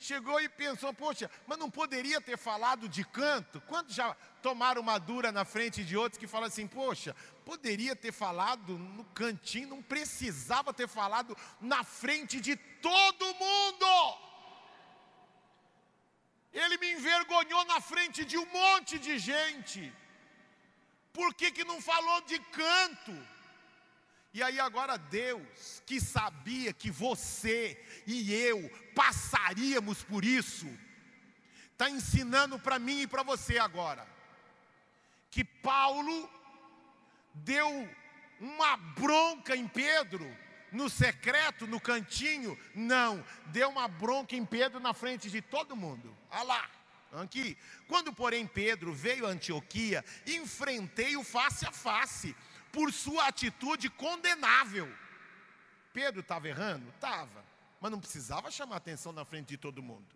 [0.00, 3.60] chegou e pensou, poxa, mas não poderia ter falado de canto?
[3.62, 8.10] Quantos já tomaram uma dura na frente de outros que falam assim, poxa, poderia ter
[8.12, 14.18] falado no cantinho, não precisava ter falado na frente de todo mundo.
[16.52, 19.92] Ele me envergonhou na frente de um monte de gente.
[21.12, 23.37] Por que, que não falou de canto?
[24.38, 30.68] E aí agora Deus, que sabia que você e eu passaríamos por isso,
[31.72, 34.06] está ensinando para mim e para você agora,
[35.28, 36.30] que Paulo
[37.34, 37.88] deu
[38.38, 40.24] uma bronca em Pedro,
[40.70, 46.16] no secreto, no cantinho, não, deu uma bronca em Pedro na frente de todo mundo.
[46.30, 46.70] Olha lá,
[47.12, 47.56] aqui.
[47.86, 52.36] Quando, porém, Pedro veio a Antioquia, enfrentei-o face a face,
[52.72, 54.92] por sua atitude condenável.
[55.92, 56.88] Pedro estava errando?
[56.90, 57.44] Estava,
[57.80, 60.06] mas não precisava chamar atenção na frente de todo mundo.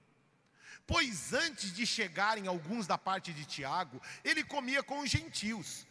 [0.87, 5.87] Pois antes de chegarem alguns da parte de Tiago, ele comia com os gentios.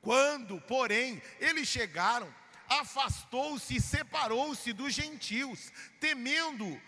[0.00, 2.32] Quando, porém, eles chegaram,
[2.68, 6.80] afastou-se e separou-se dos gentios, temendo,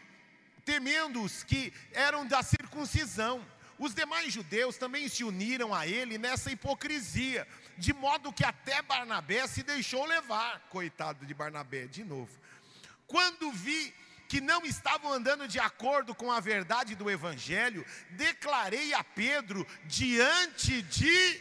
[0.65, 3.45] temendo os que eram da circuncisão.
[3.79, 7.47] Os demais judeus também se uniram a ele nessa hipocrisia,
[7.79, 10.61] de modo que até Barnabé se deixou levar.
[10.69, 12.31] Coitado de Barnabé, de novo.
[13.07, 13.95] Quando vi
[14.29, 20.83] que não estavam andando de acordo com a verdade do evangelho, declarei a Pedro diante
[20.83, 21.41] de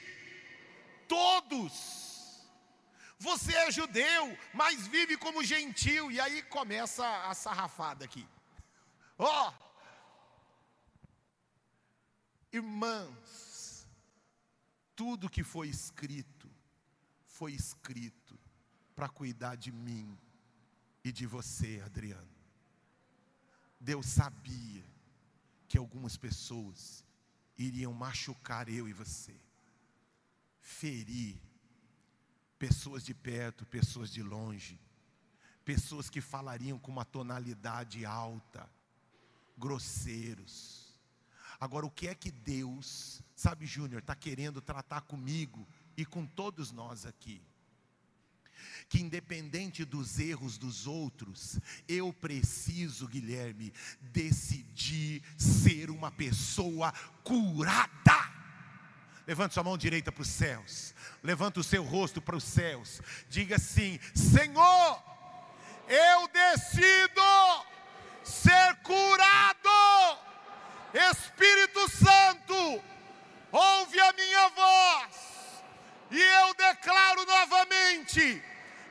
[1.07, 1.97] todos
[3.19, 6.11] você é judeu, mas vive como gentil.
[6.11, 8.27] E aí começa a sarrafada aqui.
[9.17, 9.53] Ó, oh,
[12.51, 13.09] irmãs,
[14.97, 16.49] tudo que foi escrito,
[17.23, 18.37] foi escrito
[18.95, 20.17] para cuidar de mim
[21.03, 22.27] e de você, Adriano.
[23.79, 24.83] Deus sabia
[25.67, 27.05] que algumas pessoas
[27.55, 29.35] iriam machucar eu e você,
[30.59, 31.39] ferir
[32.57, 34.79] pessoas de perto, pessoas de longe,
[35.63, 38.67] pessoas que falariam com uma tonalidade alta,
[39.55, 40.86] grosseiros.
[41.59, 46.71] Agora, o que é que Deus, sabe, Júnior, está querendo tratar comigo e com todos
[46.71, 47.41] nós aqui?
[48.89, 56.93] que independente dos erros dos outros, eu preciso, Guilherme, decidir ser uma pessoa
[57.23, 58.37] curada.
[59.25, 60.95] Levante sua mão direita para os céus.
[61.21, 63.01] Levanta o seu rosto para os céus.
[63.29, 65.03] Diga assim: Senhor,
[65.89, 67.21] eu decido
[68.23, 69.67] ser curado.
[70.93, 72.81] Espírito Santo,
[73.51, 75.63] ouve a minha voz.
[76.11, 78.43] E eu declaro novamente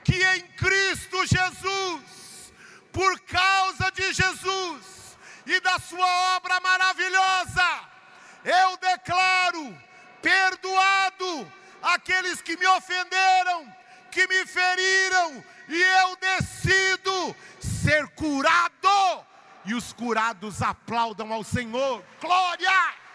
[0.05, 2.53] que em Cristo Jesus,
[2.93, 7.81] por causa de Jesus e da sua obra maravilhosa,
[8.45, 9.83] eu declaro
[10.21, 13.73] perdoado aqueles que me ofenderam,
[14.11, 19.25] que me feriram, e eu decido ser curado.
[19.65, 22.05] E os curados aplaudam ao Senhor.
[22.21, 23.06] Glória!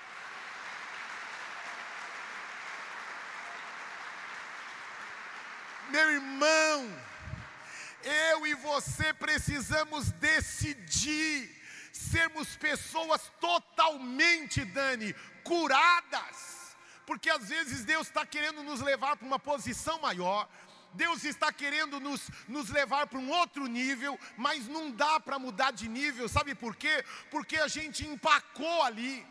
[5.91, 7.03] Meu irmão,
[8.03, 16.61] eu e você precisamos decidir sermos pessoas totalmente, Dani, curadas
[17.11, 20.47] porque às vezes Deus está querendo nos levar para uma posição maior,
[20.93, 25.71] Deus está querendo nos, nos levar para um outro nível, mas não dá para mudar
[25.71, 27.03] de nível, sabe por quê?
[27.29, 29.27] Porque a gente empacou ali.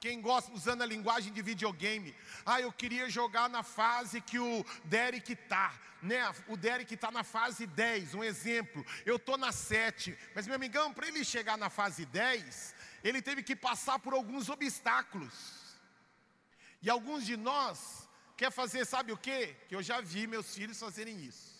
[0.00, 2.14] Quem gosta usando a linguagem de videogame,
[2.46, 6.22] ah, eu queria jogar na fase que o Derek está, né?
[6.46, 8.84] O Derek está na fase 10, um exemplo.
[9.04, 13.42] Eu estou na 7, mas meu amigão, para ele chegar na fase 10, ele teve
[13.42, 15.58] que passar por alguns obstáculos.
[16.80, 19.48] E alguns de nós quer fazer, sabe o que?
[19.68, 21.58] Que eu já vi meus filhos fazerem isso.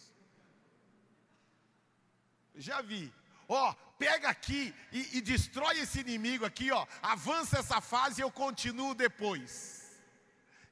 [2.55, 3.13] Já vi.
[3.49, 6.87] Ó, pega aqui e, e destrói esse inimigo aqui, ó.
[7.03, 10.01] Avança essa fase e eu continuo depois.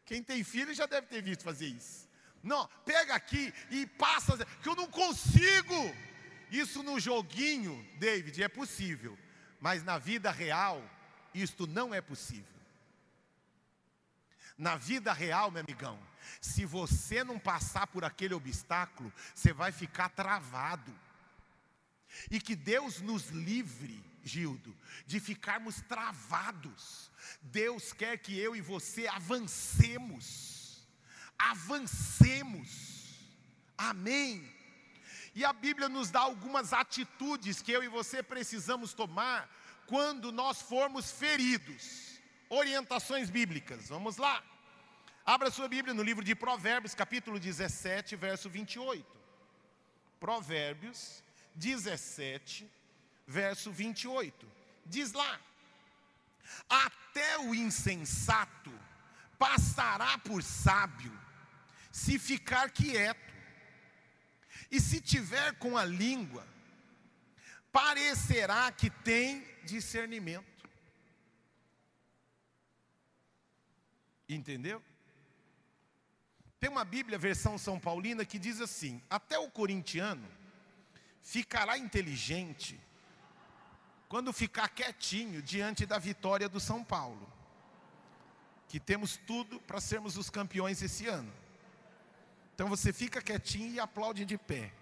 [0.04, 2.08] Quem tem filho já deve ter visto fazer isso.
[2.42, 5.94] Não, pega aqui e passa, que eu não consigo.
[6.50, 9.18] Isso no joguinho, David, é possível.
[9.60, 10.80] Mas na vida real,
[11.34, 12.54] isto não é possível.
[14.56, 15.98] Na vida real, meu amigão,
[16.40, 20.94] se você não passar por aquele obstáculo, você vai ficar travado.
[22.30, 24.76] E que Deus nos livre, Gildo,
[25.06, 27.10] de ficarmos travados.
[27.42, 30.86] Deus quer que eu e você avancemos.
[31.38, 33.04] Avancemos.
[33.76, 34.52] Amém.
[35.34, 39.48] E a Bíblia nos dá algumas atitudes que eu e você precisamos tomar
[39.86, 42.18] quando nós formos feridos.
[42.48, 43.88] Orientações bíblicas.
[43.88, 44.42] Vamos lá.
[45.24, 49.04] Abra sua Bíblia no livro de Provérbios, capítulo 17, verso 28.
[50.20, 51.22] Provérbios
[51.56, 52.70] 17,
[53.26, 54.46] verso 28.
[54.84, 55.40] Diz lá:
[56.68, 58.72] Até o insensato
[59.38, 61.12] passará por sábio,
[61.90, 63.34] se ficar quieto,
[64.70, 66.46] e se tiver com a língua,
[67.72, 70.56] parecerá que tem discernimento.
[74.28, 74.82] Entendeu?
[76.58, 80.26] Tem uma Bíblia, versão São Paulina, que diz assim: Até o corintiano
[81.26, 82.80] ficará inteligente
[84.08, 87.28] quando ficar quietinho diante da vitória do São Paulo,
[88.68, 91.32] que temos tudo para sermos os campeões esse ano.
[92.54, 94.72] Então você fica quietinho e aplaude de pé.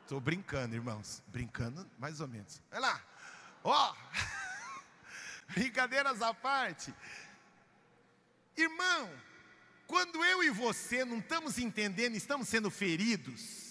[0.00, 1.22] Estou brincando, irmãos.
[1.26, 2.62] Brincando, mais ou menos.
[2.70, 3.04] Vai lá.
[3.62, 5.52] Ó, oh.
[5.52, 6.94] brincadeiras à parte.
[8.56, 9.10] Irmão,
[9.86, 13.61] quando eu e você não estamos entendendo, estamos sendo feridos,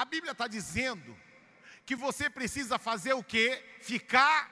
[0.00, 1.14] a Bíblia está dizendo
[1.84, 3.56] que você precisa fazer o que?
[3.80, 4.48] Ficar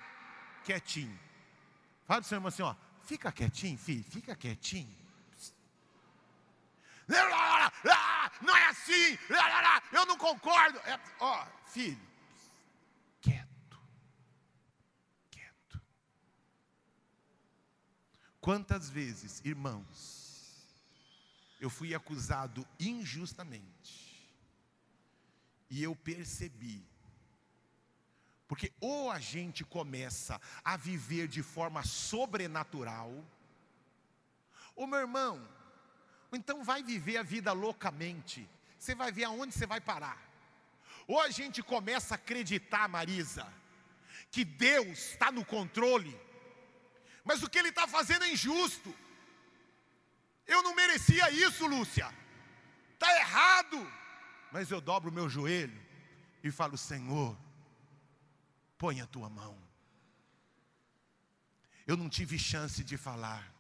[0.63, 1.19] quietinho.
[2.05, 4.95] Fala para o seu irmão assim, ó, fica quietinho, filho, fica quietinho.
[8.43, 9.19] Não é assim,
[9.91, 10.79] eu não concordo.
[10.81, 12.07] É, ó, filho,
[13.23, 13.81] quieto,
[15.31, 15.81] quieto.
[18.39, 20.69] Quantas vezes, irmãos,
[21.59, 24.08] eu fui acusado injustamente
[25.71, 26.89] e eu percebi
[28.49, 33.13] porque ou a gente começa a viver de forma sobrenatural,
[34.75, 35.47] ou meu irmão,
[36.33, 38.49] então vai viver a vida loucamente.
[38.79, 40.19] Você vai ver aonde você vai parar.
[41.07, 43.47] Ou a gente começa a acreditar, Marisa,
[44.31, 46.19] que Deus está no controle,
[47.25, 48.95] mas o que Ele está fazendo é injusto.
[50.47, 52.11] Eu não merecia isso, Lúcia.
[52.95, 53.93] Está errado.
[54.51, 55.81] Mas eu dobro o meu joelho
[56.43, 57.37] e falo, Senhor,
[58.77, 59.57] põe a tua mão.
[61.87, 63.55] Eu não tive chance de falar,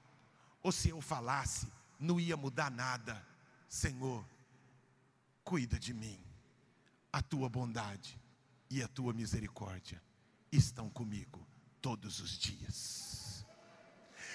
[0.62, 1.66] ou se eu falasse,
[1.98, 3.26] não ia mudar nada.
[3.68, 4.24] Senhor,
[5.42, 6.18] cuida de mim.
[7.12, 8.20] A tua bondade
[8.70, 10.02] e a tua misericórdia
[10.52, 11.46] estão comigo
[11.80, 13.46] todos os dias.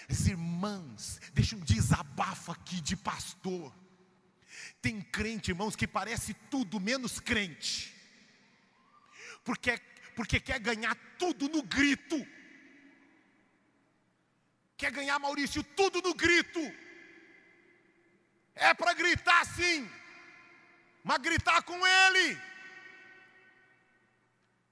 [0.10, 3.74] As irmãs, deixa um desabafo aqui de pastor.
[4.82, 7.94] Tem crente, irmãos, que parece tudo menos crente,
[9.44, 9.78] porque,
[10.16, 12.16] porque quer ganhar tudo no grito.
[14.78, 16.60] Quer ganhar, Maurício, tudo no grito.
[18.56, 19.90] É para gritar sim,
[21.04, 22.40] mas gritar com Ele.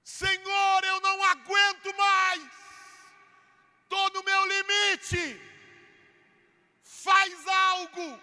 [0.04, 2.42] Senhor, eu não aguento mais,
[3.82, 5.40] estou no meu limite.
[6.82, 8.20] Faz algo,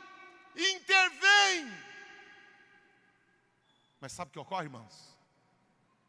[0.59, 1.71] intervém.
[3.99, 5.17] Mas sabe o que ocorre, irmãos?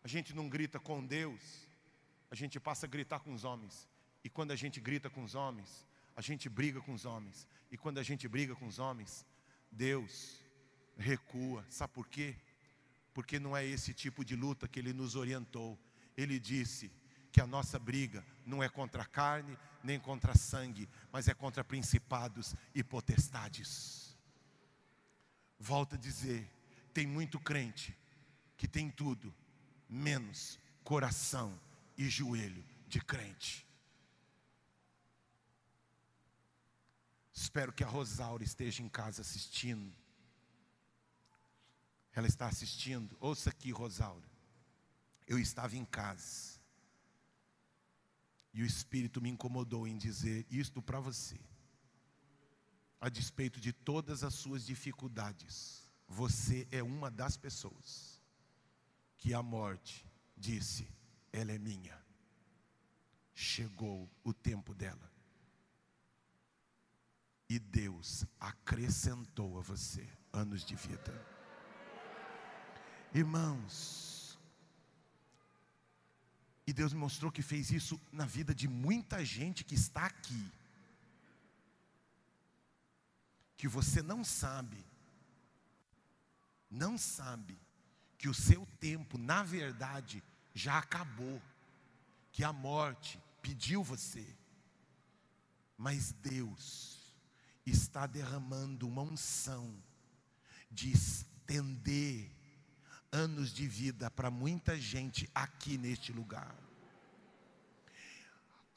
[0.03, 1.69] A gente não grita com Deus,
[2.31, 3.89] a gente passa a gritar com os homens.
[4.23, 5.87] E quando a gente grita com os homens,
[6.17, 7.47] a gente briga com os homens.
[7.71, 9.25] E quando a gente briga com os homens,
[9.71, 10.41] Deus
[10.97, 11.65] recua.
[11.69, 12.37] Sabe por quê?
[13.13, 15.79] Porque não é esse tipo de luta que ele nos orientou.
[16.17, 16.91] Ele disse
[17.33, 21.65] que a nossa briga não é contra a carne, nem contra sangue, mas é contra
[21.65, 24.10] principados e potestades.
[25.63, 26.51] Volto a dizer,
[26.95, 27.95] tem muito crente
[28.57, 29.33] que tem tudo,
[29.87, 31.61] menos coração
[31.99, 33.67] e joelho de crente.
[37.31, 39.95] Espero que a Rosaura esteja em casa assistindo.
[42.13, 43.15] Ela está assistindo.
[43.21, 44.29] Ouça aqui, Rosaura.
[45.27, 46.59] Eu estava em casa.
[48.53, 51.39] E o Espírito me incomodou em dizer isto para você.
[53.01, 58.21] A despeito de todas as suas dificuldades, você é uma das pessoas
[59.17, 60.87] que a morte disse:
[61.33, 61.99] ela é minha.
[63.35, 65.11] Chegou o tempo dela
[67.51, 71.27] e Deus acrescentou a você anos de vida.
[73.13, 74.39] Irmãos,
[76.65, 80.49] e Deus mostrou que fez isso na vida de muita gente que está aqui,
[83.61, 84.83] que você não sabe,
[86.71, 87.61] não sabe
[88.17, 91.43] que o seu tempo, na verdade, já acabou,
[92.33, 94.27] que a morte pediu você,
[95.77, 97.15] mas Deus
[97.67, 99.77] está derramando uma unção
[100.71, 102.35] de estender
[103.13, 106.57] anos de vida para muita gente aqui neste lugar.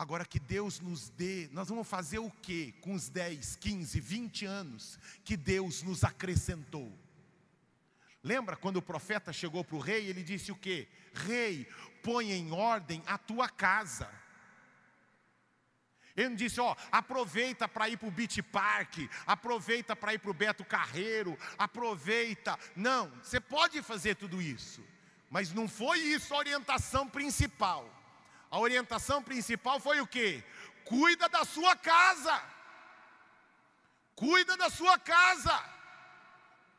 [0.04, 4.46] Agora que Deus nos dê, nós vamos fazer o que com os 10, 15, 20
[4.46, 6.92] anos que Deus nos acrescentou?
[8.22, 10.90] Lembra quando o profeta chegou para o rei, ele disse o que?
[11.14, 11.66] Rei,
[12.04, 14.12] põe em ordem a tua casa.
[16.18, 20.32] Ele não disse, ó, aproveita para ir para o Beach Park, aproveita para ir para
[20.32, 22.60] o Beto Carreiro, aproveita.
[22.76, 24.84] Não, você pode fazer tudo isso,
[25.30, 28.03] mas não foi isso a orientação principal.
[28.54, 30.44] A orientação principal foi o que?
[30.86, 32.36] Cuida da sua casa.
[34.16, 35.56] Cuida da sua casa.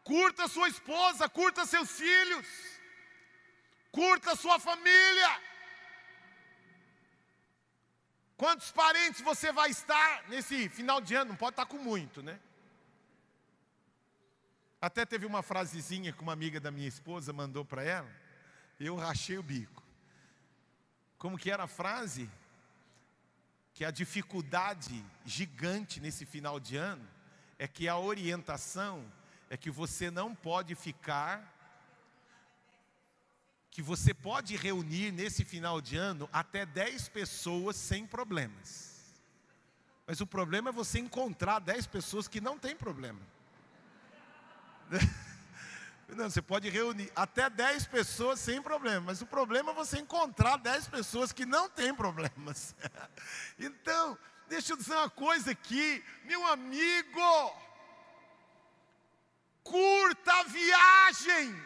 [0.05, 2.47] Curta sua esposa, curta seus filhos.
[3.91, 5.43] Curta sua família.
[8.37, 11.31] Quantos parentes você vai estar nesse final de ano?
[11.31, 12.39] Não pode estar com muito, né?
[14.81, 18.11] Até teve uma frasezinha que uma amiga da minha esposa mandou para ela.
[18.79, 19.84] Eu rachei o bico.
[21.25, 22.31] Como que era a frase?
[23.73, 27.09] Que a dificuldade gigante nesse final de ano
[27.59, 29.11] é que a orientação
[29.49, 31.51] é que você não pode ficar
[33.71, 39.17] que você pode reunir nesse final de ano até 10 pessoas sem problemas.
[40.07, 43.23] Mas o problema é você encontrar 10 pessoas que não têm problema.
[46.09, 50.59] Não, você pode reunir até 10 pessoas sem problema, mas o problema é você encontrar
[50.59, 52.75] 10 pessoas que não têm problemas.
[53.59, 57.57] Então, deixa eu dizer uma coisa aqui, meu amigo,
[59.63, 61.63] curta a viagem.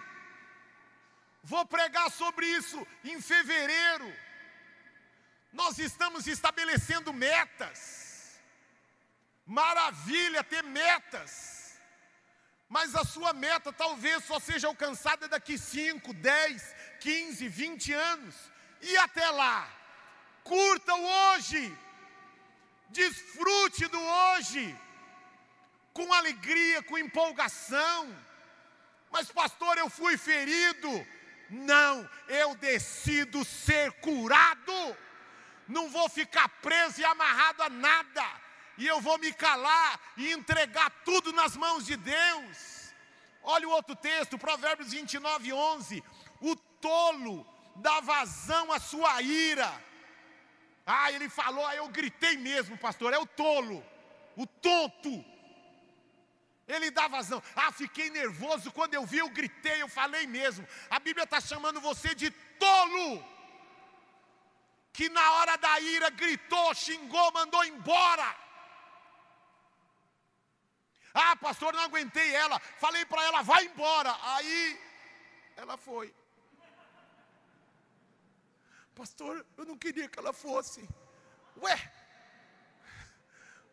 [1.43, 4.13] Vou pregar sobre isso em fevereiro.
[5.53, 8.39] Nós estamos estabelecendo metas.
[9.47, 11.58] Maravilha ter metas.
[12.69, 18.35] Mas a sua meta talvez só seja alcançada daqui 5, 10, 15, 20 anos.
[18.83, 19.69] E até lá,
[20.45, 21.77] curta o hoje.
[22.91, 24.77] Desfrute do hoje.
[25.93, 28.15] Com alegria, com empolgação.
[29.11, 31.07] Mas pastor, eu fui ferido
[31.51, 34.97] não, eu decido ser curado.
[35.67, 38.25] Não vou ficar preso e amarrado a nada.
[38.79, 42.95] E eu vou me calar e entregar tudo nas mãos de Deus.
[43.43, 46.05] Olha o outro texto, Provérbios 29, 11.
[46.41, 49.71] O tolo dá vazão à sua ira.
[50.87, 53.85] Ah, ele falou, aí eu gritei mesmo, pastor, é o tolo,
[54.37, 55.23] o tonto
[56.69, 57.43] ele dá vazão.
[57.57, 60.69] Ah, fiquei nervoso quando eu vi, eu gritei, eu falei mesmo.
[60.91, 63.25] A Bíblia está chamando você de tolo.
[64.93, 68.37] Que na hora da ira gritou, xingou, mandou embora.
[71.21, 72.59] Ah, pastor, não aguentei ela.
[72.85, 74.17] Falei para ela, vai embora.
[74.35, 74.81] Aí
[75.57, 76.15] ela foi.
[78.95, 80.89] Pastor, eu não queria que ela fosse.
[81.63, 81.77] Ué,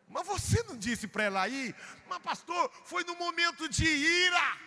[0.08, 1.74] mas você não disse para ela ir?
[2.08, 4.58] Mas pastor, foi no momento de ira.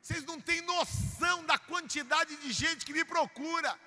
[0.00, 3.78] Vocês não têm noção da quantidade de gente que me procura.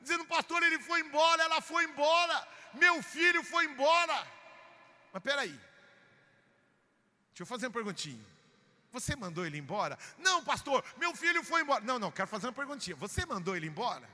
[0.00, 4.26] Dizendo, pastor, ele foi embora, ela foi embora, meu filho foi embora.
[5.12, 5.58] Mas peraí,
[7.34, 8.24] deixa eu fazer uma perguntinha.
[8.92, 9.98] Você mandou ele embora?
[10.18, 11.84] Não, pastor, meu filho foi embora.
[11.84, 12.96] Não, não, quero fazer uma perguntinha.
[12.96, 14.08] Você mandou ele embora?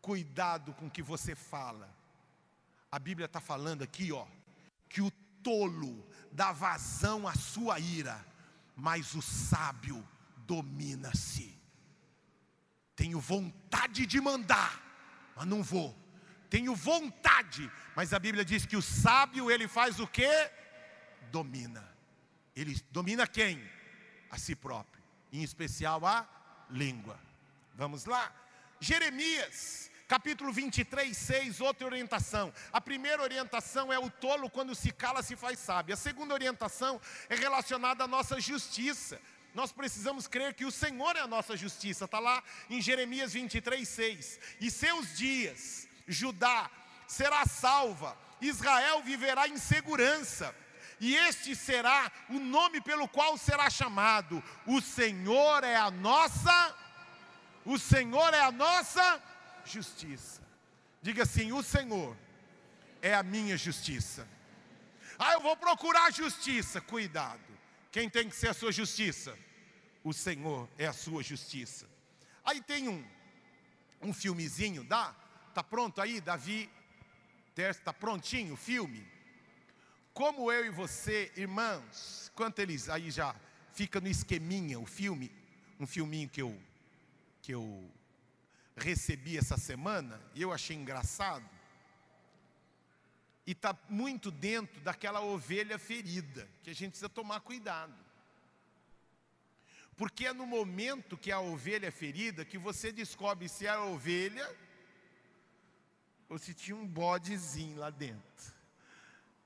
[0.00, 2.02] Cuidado com o que você fala
[2.92, 4.26] a Bíblia está falando aqui, ó,
[4.86, 5.10] que o
[5.42, 8.22] tolo dá vazão à sua ira,
[8.76, 10.06] mas o sábio
[10.36, 11.58] domina-se.
[12.94, 14.78] Tenho vontade de mandar,
[15.34, 15.98] mas não vou.
[16.50, 20.28] Tenho vontade, mas a Bíblia diz que o sábio ele faz o que?
[21.32, 21.82] Domina.
[22.54, 23.60] Ele domina quem?
[24.30, 25.02] A si próprio,
[25.32, 26.28] em especial a
[26.70, 27.18] língua.
[27.74, 28.32] Vamos lá?
[28.78, 32.52] Jeremias Capítulo 23, 6, outra orientação.
[32.70, 35.94] A primeira orientação é o tolo quando se cala se faz sábio.
[35.94, 39.18] A segunda orientação é relacionada à nossa justiça.
[39.54, 42.04] Nós precisamos crer que o Senhor é a nossa justiça.
[42.04, 44.40] Está lá em Jeremias 23, 6.
[44.60, 46.70] E seus dias, Judá
[47.08, 50.54] será salva, Israel viverá em segurança.
[51.02, 56.76] E este será o nome pelo qual será chamado: O Senhor é a nossa,
[57.66, 59.20] o Senhor é a nossa
[59.64, 60.40] justiça.
[61.02, 62.16] Diga assim: o Senhor
[63.02, 64.28] é a minha justiça.
[65.18, 66.80] Ah, eu vou procurar justiça.
[66.80, 67.40] Cuidado.
[67.90, 69.36] Quem tem que ser a sua justiça?
[70.04, 71.84] O Senhor é a sua justiça.
[72.44, 73.04] Aí tem um,
[74.00, 75.12] um filmezinho, dá?
[75.52, 76.70] Tá pronto aí, Davi?
[77.56, 79.11] Está prontinho o filme?
[80.12, 83.34] Como eu e você, irmãos, quanto eles aí já
[83.72, 85.32] fica no esqueminha o filme,
[85.80, 86.60] um filminho que eu
[87.40, 87.90] que eu
[88.76, 91.48] recebi essa semana e eu achei engraçado.
[93.44, 97.94] E está muito dentro daquela ovelha ferida, que a gente precisa tomar cuidado.
[99.96, 103.84] Porque é no momento que a ovelha é ferida que você descobre se é a
[103.84, 104.48] ovelha
[106.28, 108.54] ou se tinha um bodezinho lá dentro.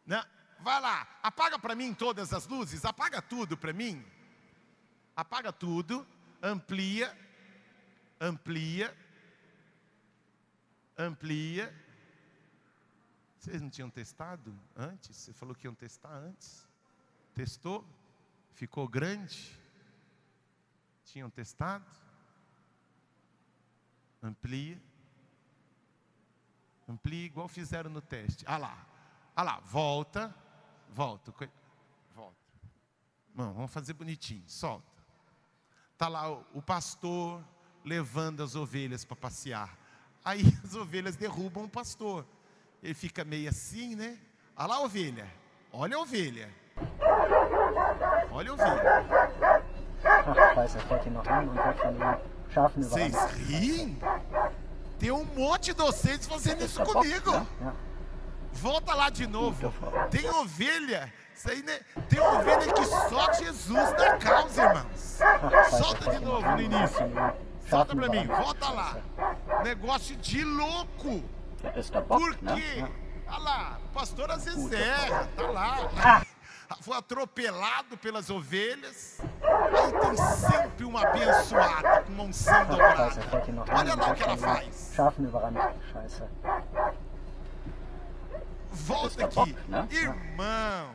[0.04, 0.22] Né?
[0.60, 4.04] Vai lá, apaga para mim todas as luzes, apaga tudo para mim.
[5.14, 6.06] Apaga tudo,
[6.42, 7.16] amplia,
[8.20, 8.96] amplia,
[10.98, 11.74] amplia.
[13.38, 15.16] Vocês não tinham testado antes?
[15.16, 16.66] Você falou que iam testar antes.
[17.34, 17.86] Testou?
[18.54, 19.56] Ficou grande?
[21.04, 21.84] Tinham testado?
[24.22, 24.80] Amplia.
[26.88, 28.44] Amplia igual fizeram no teste.
[28.48, 28.86] Ah lá.
[29.34, 30.34] Ah lá, volta.
[30.90, 31.32] Volta.
[32.14, 32.36] Volta.
[33.34, 34.44] Não, vamos fazer bonitinho.
[34.46, 34.96] Solta.
[35.92, 37.42] Está lá o, pastor
[37.84, 39.76] levando as ovelhas para passear.
[40.24, 42.26] Aí as ovelhas derrubam o pastor.
[42.82, 44.18] Ele fica meio assim, né?
[44.56, 45.32] Olha lá a ovelha.
[45.72, 46.50] Olha a ovelha.
[48.30, 49.64] Olha a ovelha.
[52.76, 53.98] Vocês riem?
[54.98, 57.30] Tem um monte de vocês fazendo isso comigo.
[58.56, 59.72] Volta lá de novo.
[60.10, 61.12] Tem ovelha.
[61.34, 61.80] Isso aí, né?
[62.08, 65.20] Tem ovelha que só Jesus dá causa, irmãos.
[65.78, 67.06] Solta de novo no início.
[67.68, 68.96] Solta pra mim, volta lá.
[69.62, 71.22] Negócio de louco.
[72.08, 72.84] Por quê?
[73.28, 76.22] Olha lá, o pastor às vezes erra, tá lá.
[76.80, 79.20] Foi atropelado pelas ovelhas.
[79.42, 83.20] Aí tem sempre uma abençoada com uma unção dobrada.
[83.76, 84.94] Olha lá o que ela faz.
[88.84, 89.54] Volta aqui.
[89.94, 90.94] Irmão,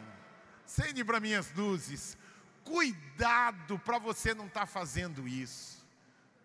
[0.65, 2.17] acende para minhas luzes.
[2.63, 5.85] Cuidado para você não estar tá fazendo isso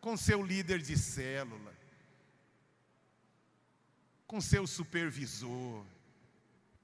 [0.01, 1.74] com seu líder de célula,
[4.26, 5.84] com seu supervisor.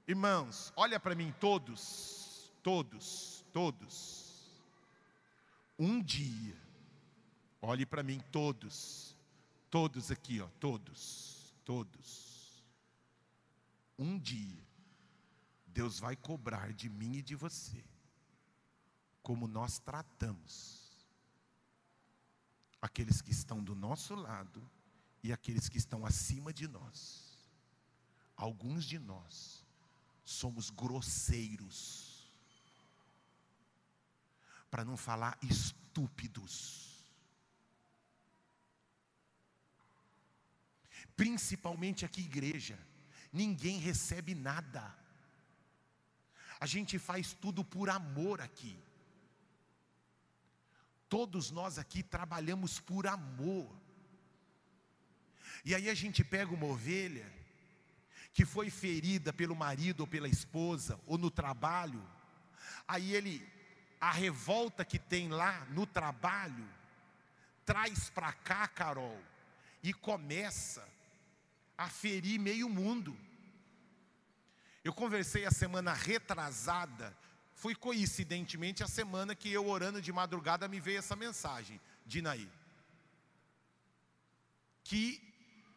[0.07, 4.61] Irmãos, olha para mim todos, todos, todos.
[5.79, 6.55] Um dia,
[7.61, 9.17] olhe para mim todos,
[9.69, 12.32] todos aqui, ó, todos, todos
[13.97, 14.63] um dia,
[15.67, 17.83] Deus vai cobrar de mim e de você,
[19.21, 20.81] como nós tratamos
[22.81, 24.69] aqueles que estão do nosso lado
[25.23, 27.39] e aqueles que estão acima de nós.
[28.35, 29.65] Alguns de nós
[30.25, 32.29] somos grosseiros,
[34.69, 37.03] para não falar estúpidos.
[41.15, 42.92] Principalmente aqui, igreja
[43.33, 44.95] ninguém recebe nada.
[46.59, 48.79] A gente faz tudo por amor aqui.
[51.09, 53.69] Todos nós aqui trabalhamos por amor.
[55.65, 57.29] E aí a gente pega uma ovelha
[58.33, 62.01] que foi ferida pelo marido ou pela esposa ou no trabalho.
[62.87, 63.45] Aí ele
[63.99, 66.67] a revolta que tem lá no trabalho
[67.65, 69.17] traz para cá, Carol,
[69.81, 70.85] e começa
[71.83, 73.15] a ferir meio mundo.
[74.83, 77.15] Eu conversei a semana retrasada,
[77.55, 82.49] foi coincidentemente a semana que eu orando de madrugada me veio essa mensagem de Naí.
[84.83, 85.21] Que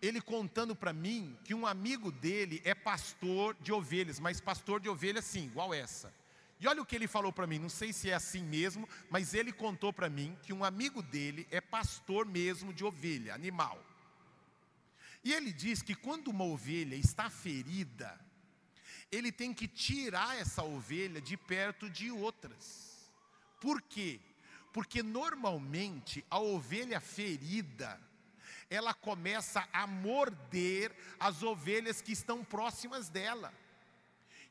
[0.03, 4.89] ele contando para mim que um amigo dele é pastor de ovelhas, mas pastor de
[4.89, 6.13] ovelhas sim, igual essa.
[6.59, 9.35] E olha o que ele falou para mim, não sei se é assim mesmo, mas
[9.35, 13.79] ele contou para mim que um amigo dele é pastor mesmo de ovelha, animal.
[15.27, 18.17] E ele diz que quando uma ovelha está ferida,
[19.11, 23.11] ele tem que tirar essa ovelha de perto de outras.
[23.61, 24.21] Por quê?
[24.73, 28.01] Porque normalmente a ovelha ferida,
[28.71, 33.53] ela começa a morder as ovelhas que estão próximas dela.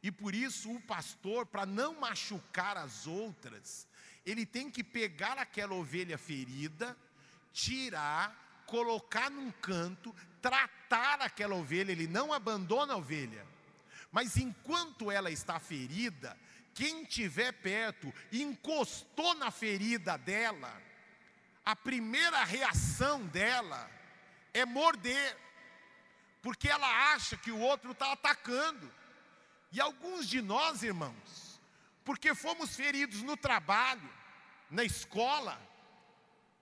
[0.03, 3.87] E por isso o pastor, para não machucar as outras,
[4.25, 6.97] ele tem que pegar aquela ovelha ferida,
[7.53, 13.45] tirar, colocar num canto, tratar aquela ovelha, ele não abandona a ovelha.
[14.11, 16.37] Mas enquanto ela está ferida,
[16.73, 20.81] quem tiver perto encostou na ferida dela,
[21.65, 23.89] a primeira reação dela
[24.53, 25.37] é morder,
[26.41, 28.93] porque ela acha que o outro está atacando.
[29.71, 31.59] E alguns de nós, irmãos,
[32.03, 34.09] porque fomos feridos no trabalho,
[34.69, 35.59] na escola,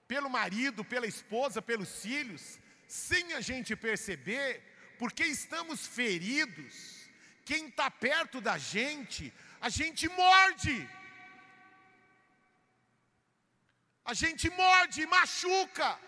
[0.07, 4.61] pelo marido, pela esposa, pelos filhos, sem a gente perceber,
[4.97, 6.73] porque estamos feridos.
[7.45, 10.89] Quem está perto da gente, a gente morde.
[14.05, 15.99] A gente morde, machuca.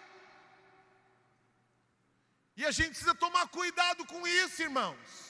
[2.57, 5.25] E a gente precisa tomar cuidado com isso, irmãos.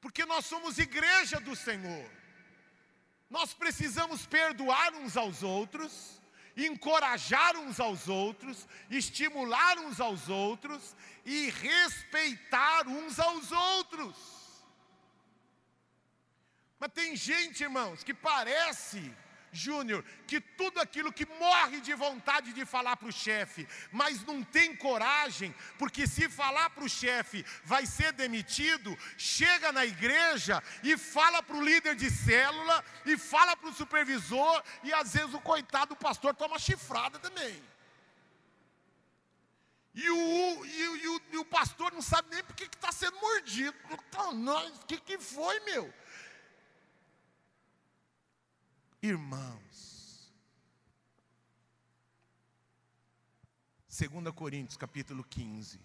[0.00, 2.08] Porque nós somos igreja do Senhor.
[3.28, 6.17] Nós precisamos perdoar uns aos outros,
[6.66, 14.16] encorajar uns aos outros, estimular uns aos outros e respeitar uns aos outros.
[16.78, 19.14] Mas tem gente, irmãos, que parece
[19.52, 24.42] Júnior, que tudo aquilo que morre de vontade de falar para o chefe, mas não
[24.42, 30.96] tem coragem, porque se falar para o chefe vai ser demitido, chega na igreja e
[30.96, 35.40] fala para o líder de célula, e fala para o supervisor, e às vezes o
[35.40, 37.62] coitado do pastor toma chifrada também.
[39.94, 43.76] E o, e, o, e o pastor não sabe nem porque está sendo mordido.
[43.90, 45.92] O que, que foi, meu?
[49.00, 50.32] Irmãos,
[53.88, 55.80] 2 Coríntios capítulo 15,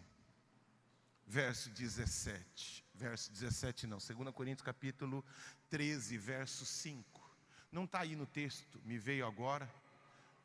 [1.27, 5.23] verso 17, verso 17 não, 2 Coríntios capítulo
[5.69, 7.37] 13, verso 5,
[7.71, 9.71] não está aí no texto, me veio agora,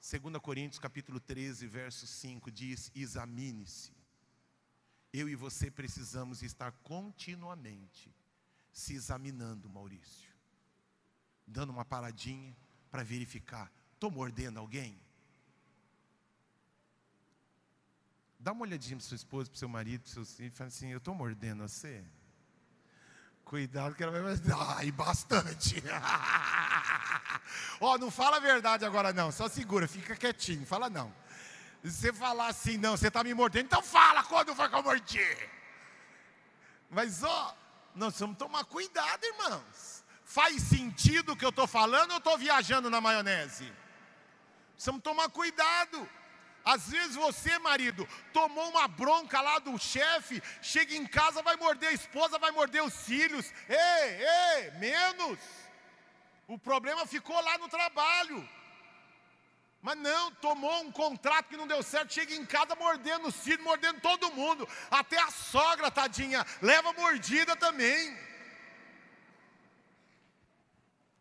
[0.02, 3.92] 2 Coríntios capítulo 13, verso 5, diz, examine-se,
[5.10, 8.14] eu e você precisamos estar continuamente
[8.70, 10.27] se examinando, Maurício
[11.48, 12.56] dando uma paradinha
[12.90, 15.00] para verificar: estou mordendo alguém?
[18.38, 20.90] Dá uma olhadinha para sua esposa, para seu marido, para seus filhos, e fala assim:
[20.90, 22.04] Eu estou mordendo você?
[23.44, 24.34] Cuidado que ela vai
[24.76, 25.82] ai, bastante.
[27.80, 31.14] Ó, oh, não fala a verdade agora não, só segura, fica quietinho, fala não.
[31.82, 34.82] Se você falar assim, não, você está me mordendo, então fala quando foi que eu
[34.82, 35.48] mordi.
[36.90, 37.56] Mas ó,
[37.94, 40.04] nós precisamos tomar cuidado, irmãos.
[40.28, 43.72] Faz sentido o que eu estou falando ou estou viajando na maionese?
[44.74, 46.06] Precisamos tomar cuidado.
[46.62, 51.88] Às vezes você, marido, tomou uma bronca lá do chefe, chega em casa, vai morder
[51.88, 53.50] a esposa, vai morder os filhos.
[53.70, 55.38] Ei, ei, menos.
[56.46, 58.46] O problema ficou lá no trabalho.
[59.80, 63.64] Mas não, tomou um contrato que não deu certo, chega em casa mordendo os filhos,
[63.64, 64.68] mordendo todo mundo.
[64.90, 68.27] Até a sogra, tadinha, leva mordida também.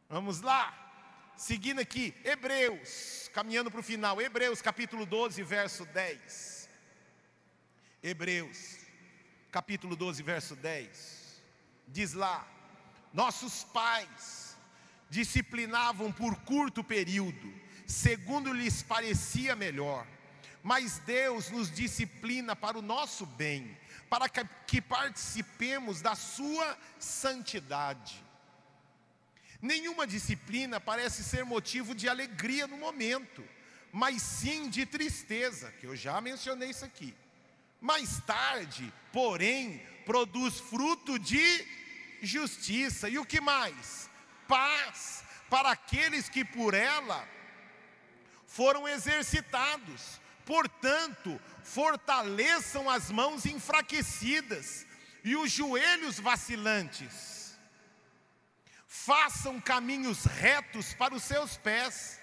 [0.10, 0.74] Vamos lá.
[1.36, 6.70] Seguindo aqui, Hebreus, caminhando para o final, Hebreus capítulo 12, verso 10.
[8.01, 8.78] Hebreus,
[9.51, 11.41] capítulo 12, verso 10.
[11.89, 12.47] Diz lá:
[13.14, 14.58] Nossos pais
[15.10, 17.53] disciplinavam por curto período,
[17.86, 20.08] segundo lhes parecia melhor,
[20.64, 23.78] mas Deus nos disciplina para o nosso bem,
[24.10, 28.26] para que participemos da Sua santidade.
[29.62, 33.43] Nenhuma disciplina parece ser motivo de alegria no momento,
[33.91, 37.14] mas sim de tristeza, que eu já mencionei isso aqui.
[37.82, 41.66] Mais tarde, porém, produz fruto de
[42.22, 43.10] justiça.
[43.10, 44.10] E o que mais?
[44.47, 47.28] Paz para aqueles que por ela
[48.45, 50.22] foram exercitados.
[50.45, 54.86] Portanto, fortaleçam as mãos enfraquecidas
[55.24, 57.36] e os joelhos vacilantes
[59.05, 62.19] façam caminhos retos para os seus pés,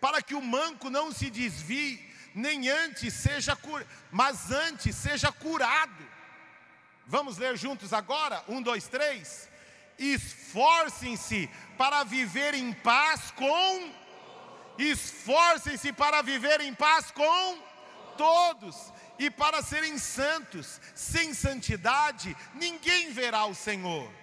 [0.00, 3.58] para que o manco não se desvie, nem antes seja
[4.10, 6.06] mas antes seja curado.
[7.06, 8.44] Vamos ler juntos agora?
[8.48, 9.48] Um, dois, três.
[9.98, 13.92] Esforcem-se para viver em paz com.
[14.78, 17.58] Esforcem-se para viver em paz com
[18.16, 20.80] todos e para serem santos.
[20.94, 24.17] Sem santidade, ninguém verá o Senhor.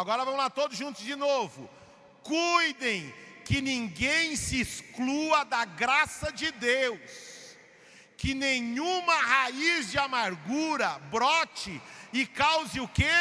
[0.00, 1.68] Agora vamos lá, todos juntos de novo.
[2.22, 7.54] Cuidem que ninguém se exclua da graça de Deus,
[8.16, 11.82] que nenhuma raiz de amargura brote
[12.14, 13.12] e cause o que?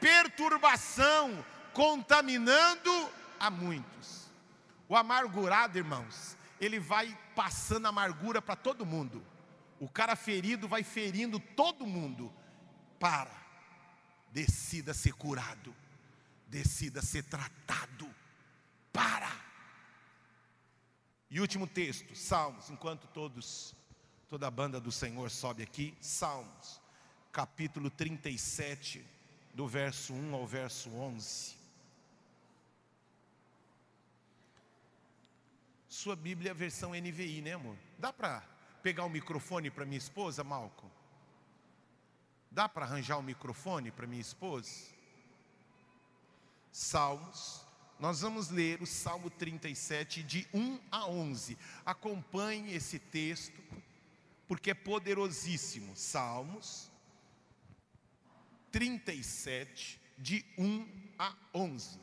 [0.00, 4.28] Perturbação, contaminando a muitos.
[4.88, 9.24] O amargurado, irmãos, ele vai passando amargura para todo mundo.
[9.78, 12.32] O cara ferido vai ferindo todo mundo.
[12.98, 13.30] Para,
[14.32, 15.72] decida ser curado
[16.52, 18.14] decida ser tratado.
[18.92, 19.32] Para.
[21.30, 23.74] E último texto, Salmos, enquanto todos,
[24.28, 26.78] toda a banda do Senhor sobe aqui, Salmos,
[27.32, 29.02] capítulo 37,
[29.54, 31.56] do verso 1 ao verso 11.
[35.88, 37.78] Sua Bíblia é a versão NVI, né, amor?
[37.98, 38.42] Dá para
[38.82, 40.90] pegar o microfone para minha esposa, Malco?
[42.50, 44.92] Dá para arranjar o microfone para minha esposa?
[46.72, 47.66] Salmos.
[47.98, 51.56] Nós vamos ler o Salmo 37, de 1 a 11.
[51.86, 53.62] Acompanhe esse texto,
[54.48, 55.94] porque é poderosíssimo.
[55.94, 56.90] Salmos
[58.72, 60.86] 37, de 1
[61.18, 62.00] a 11.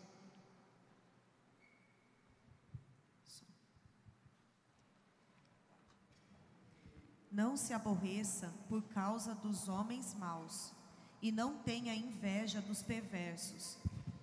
[7.32, 10.74] Não se aborreça por causa dos homens maus,
[11.22, 13.78] e não tenha inveja dos perversos,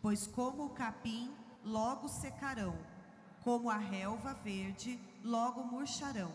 [0.07, 1.34] pois como o capim
[1.64, 2.78] logo secarão,
[3.42, 6.32] como a relva verde logo murcharão.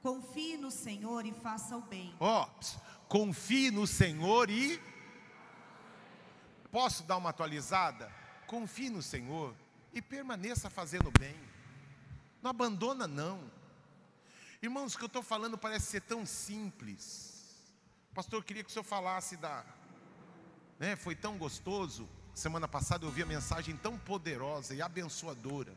[0.00, 2.16] Confie no Senhor e faça o bem.
[2.18, 4.80] Ó, oh, confie no Senhor e
[6.70, 8.10] Posso dar uma atualizada?
[8.46, 9.54] Confie no Senhor
[9.92, 11.38] e permaneça fazendo bem.
[12.40, 13.50] Não abandona não.
[14.62, 17.44] Irmãos, o que eu estou falando parece ser tão simples.
[18.14, 19.62] Pastor, queria que o senhor falasse da.
[20.78, 22.08] Né, foi tão gostoso.
[22.34, 25.76] Semana passada eu ouvi a mensagem tão poderosa e abençoadora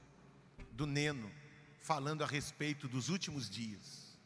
[0.72, 1.30] do Neno,
[1.80, 4.18] falando a respeito dos últimos dias.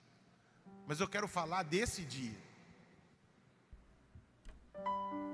[0.87, 2.37] Mas eu quero falar desse dia.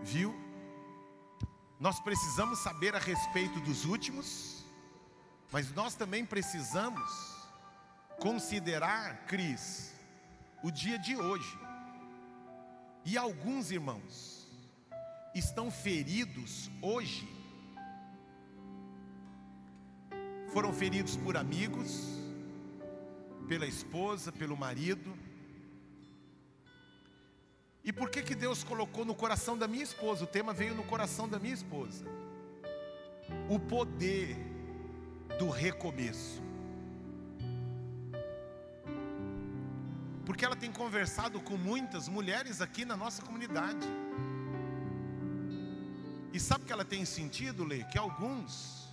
[0.03, 0.33] Viu?
[1.79, 4.63] Nós precisamos saber a respeito dos últimos,
[5.51, 7.35] mas nós também precisamos
[8.19, 9.93] considerar, Cris,
[10.63, 11.59] o dia de hoje.
[13.03, 14.34] E alguns irmãos
[15.35, 17.27] estão feridos hoje.
[20.53, 22.07] Foram feridos por amigos,
[23.47, 25.13] pela esposa, pelo marido.
[27.83, 30.23] E por que que Deus colocou no coração da minha esposa?
[30.23, 32.05] O tema veio no coração da minha esposa.
[33.49, 34.37] O poder
[35.37, 36.41] do recomeço.
[40.25, 43.85] Porque ela tem conversado com muitas mulheres aqui na nossa comunidade.
[46.45, 47.83] Sabe o que ela tem sentido, Lê?
[47.85, 48.87] Que alguns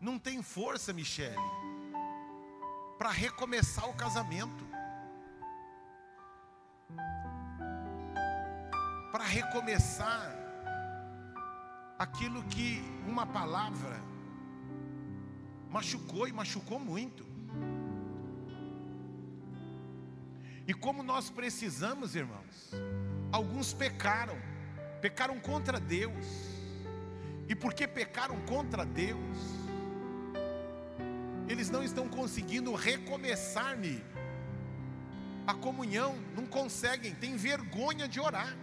[0.00, 1.36] não têm força, Michele,
[2.96, 4.64] para recomeçar o casamento.
[9.12, 10.34] Para recomeçar
[11.98, 14.02] aquilo que uma palavra
[15.68, 17.22] machucou e machucou muito.
[20.66, 22.70] E como nós precisamos, irmãos,
[23.30, 24.38] alguns pecaram,
[25.00, 26.26] pecaram contra Deus,
[27.48, 29.36] e porque pecaram contra Deus,
[31.48, 34.02] eles não estão conseguindo recomeçar-me
[35.46, 38.56] a comunhão, não conseguem, tem vergonha de orar.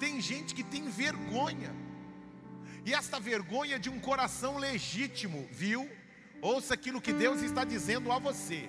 [0.00, 1.72] Tem gente que tem vergonha,
[2.84, 5.88] e esta vergonha de um coração legítimo, viu?
[6.42, 8.68] Ouça aquilo que Deus está dizendo a você.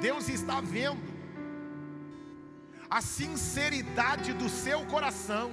[0.00, 1.12] Deus está vendo
[2.88, 5.50] a sinceridade do seu coração,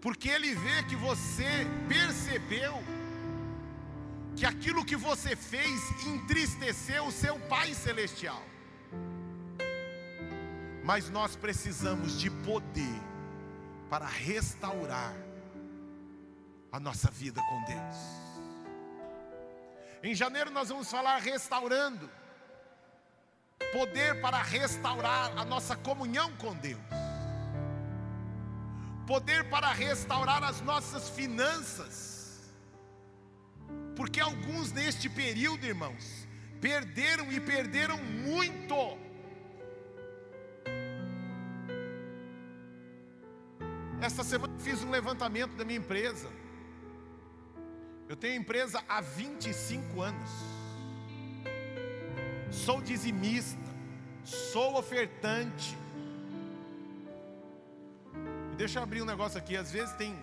[0.00, 2.82] porque Ele vê que você percebeu
[4.36, 8.42] que aquilo que você fez entristeceu o seu Pai Celestial.
[10.82, 13.00] Mas nós precisamos de poder
[13.90, 15.14] para restaurar
[16.72, 18.20] a nossa vida com Deus.
[20.02, 22.08] Em janeiro nós vamos falar restaurando
[23.72, 26.80] poder para restaurar a nossa comunhão com Deus,
[29.10, 32.48] poder para restaurar as nossas finanças,
[33.96, 36.28] porque alguns neste período, irmãos,
[36.60, 38.76] perderam e perderam muito.
[44.00, 46.28] Esta semana fiz um levantamento da minha empresa.
[48.08, 50.30] Eu tenho empresa há 25 anos
[52.52, 53.58] sou dizimista,
[54.24, 55.76] sou ofertante.
[58.56, 60.18] Deixa eu abrir um negócio aqui, às vezes tem,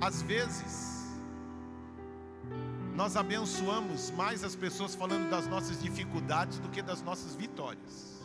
[0.00, 0.98] às vezes,
[2.94, 8.18] nós abençoamos mais as pessoas falando das nossas dificuldades do que das nossas vitórias.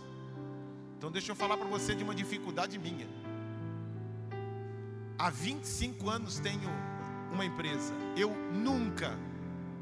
[0.97, 3.07] Então deixa eu falar para você de uma dificuldade minha.
[5.17, 6.69] Há 25 anos tenho
[7.31, 7.93] uma empresa.
[8.17, 9.17] Eu nunca,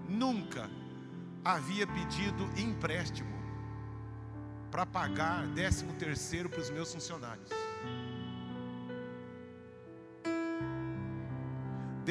[0.09, 0.69] nunca
[1.43, 3.31] havia pedido empréstimo
[4.69, 7.49] para pagar décimo terceiro para os meus funcionários.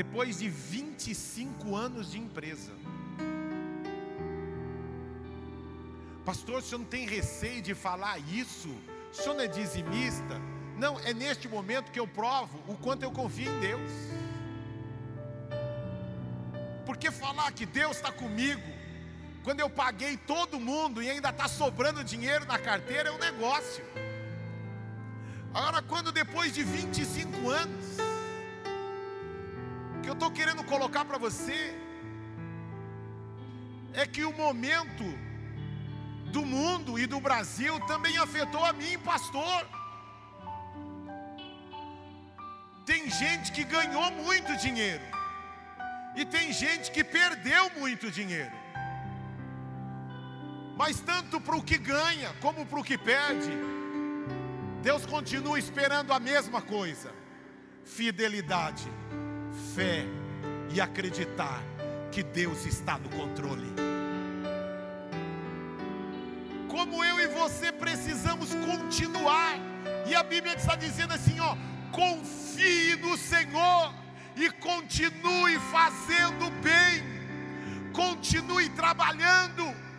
[0.03, 2.73] Depois de 25 anos de empresa,
[6.25, 8.71] pastor, o senhor não tem receio de falar isso?
[9.13, 10.41] O senhor não é dizimista?
[10.79, 13.91] Não, é neste momento que eu provo o quanto eu confio em Deus.
[16.87, 18.73] Porque falar que Deus está comigo,
[19.45, 23.85] quando eu paguei todo mundo e ainda está sobrando dinheiro na carteira, é um negócio.
[25.53, 28.11] Agora, quando depois de 25 anos,
[30.03, 31.75] que eu estou querendo colocar para você,
[33.93, 35.05] é que o momento
[36.33, 39.67] do mundo e do Brasil também afetou a mim, pastor.
[42.87, 45.03] Tem gente que ganhou muito dinheiro,
[46.17, 48.61] e tem gente que perdeu muito dinheiro.
[50.77, 53.51] Mas tanto para o que ganha como para o que perde,
[54.83, 57.13] Deus continua esperando a mesma coisa:
[57.85, 58.89] fidelidade,
[59.75, 60.05] fé
[60.73, 61.63] e acreditar
[62.11, 63.69] que Deus está no controle.
[66.69, 69.59] Como eu e você precisamos continuar,
[70.07, 71.57] e a Bíblia está dizendo assim: ó,
[71.93, 73.95] confie no Senhor
[74.37, 79.90] e continue fazendo bem, continue trabalhando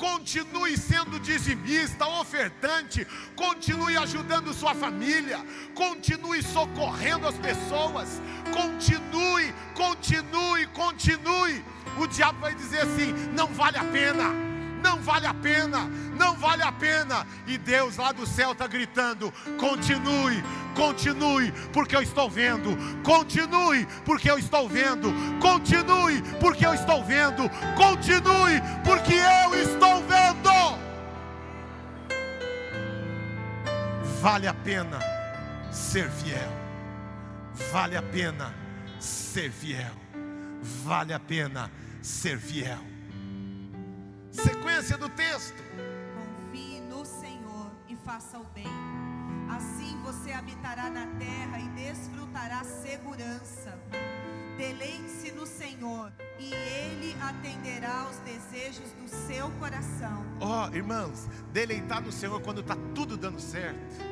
[0.00, 5.44] continue sendo dizimista, ofertante, continue ajudando sua família,
[5.74, 11.62] continue socorrendo as pessoas, continue, continue, continue.
[11.98, 14.49] O diabo vai dizer assim: não vale a pena,
[14.82, 17.26] não vale a pena, não vale a pena.
[17.46, 20.42] E Deus lá do céu está gritando: continue,
[20.74, 27.48] continue, porque eu estou vendo, continue, porque eu estou vendo, continue, porque eu estou vendo,
[27.76, 30.90] continue, porque eu estou vendo.
[34.20, 34.98] Vale a pena
[35.70, 36.52] ser fiel,
[37.72, 38.54] vale a pena
[38.98, 39.94] ser fiel,
[40.84, 41.70] vale a pena
[42.02, 42.99] ser fiel.
[44.30, 45.62] Sequência do texto.
[46.14, 48.66] Confie no Senhor e faça o bem.
[49.50, 53.78] Assim você habitará na terra e desfrutará segurança.
[54.56, 60.24] Deleite-se no Senhor e Ele atenderá aos desejos do seu coração.
[60.40, 64.10] Ó, oh, irmãos, deleitar no Senhor quando está tudo dando certo.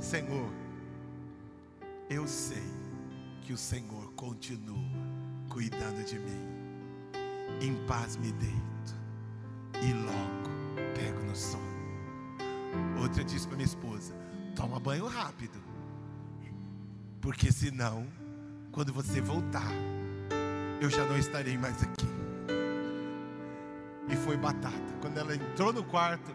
[0.00, 0.52] Senhor,
[2.08, 2.62] eu sei
[3.42, 4.76] que o Senhor continua
[5.48, 6.55] cuidando de mim.
[7.60, 8.94] Em paz me deito
[9.82, 10.50] e logo
[10.94, 11.64] pego no sono.
[13.00, 14.14] Outra disse para minha esposa:
[14.54, 15.58] toma banho rápido,
[17.20, 18.06] porque senão,
[18.72, 19.72] quando você voltar,
[20.80, 22.06] eu já não estarei mais aqui.
[24.08, 24.94] E foi batata.
[25.00, 26.34] Quando ela entrou no quarto,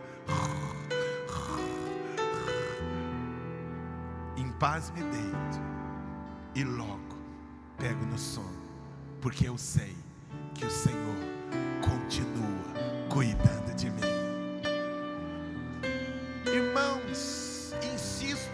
[4.36, 5.60] em paz me deito
[6.56, 7.18] e logo
[7.78, 8.62] pego no sono,
[9.22, 9.96] porque eu sei
[10.54, 11.16] que o Senhor
[11.82, 12.74] continua
[13.10, 14.02] cuidando de mim.
[16.46, 18.50] Irmãos, insisto,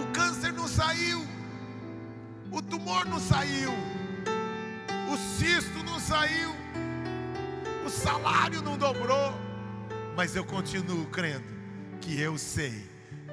[0.00, 1.26] o câncer não saiu,
[2.50, 3.72] o tumor não saiu,
[5.12, 6.54] o cisto não saiu,
[7.84, 9.32] o salário não dobrou,
[10.16, 11.58] mas eu continuo crendo
[12.00, 12.86] que eu sei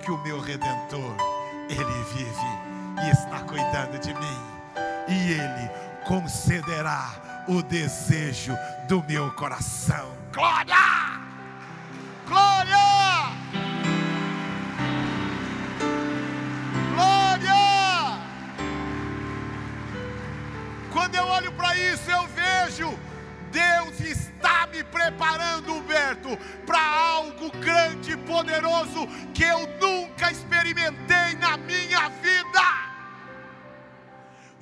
[0.04, 1.16] que o meu redentor,
[1.70, 4.40] ele vive e está cuidando de mim,
[5.08, 5.70] e ele
[6.06, 10.12] concederá o desejo do meu coração.
[10.34, 10.76] Glória!
[12.28, 12.76] Glória!
[16.94, 18.20] Glória!
[20.92, 22.98] Quando eu olho para isso, eu vejo
[23.56, 31.56] Deus está me preparando, Humberto, para algo grande e poderoso que eu nunca experimentei na
[31.56, 32.25] minha vida.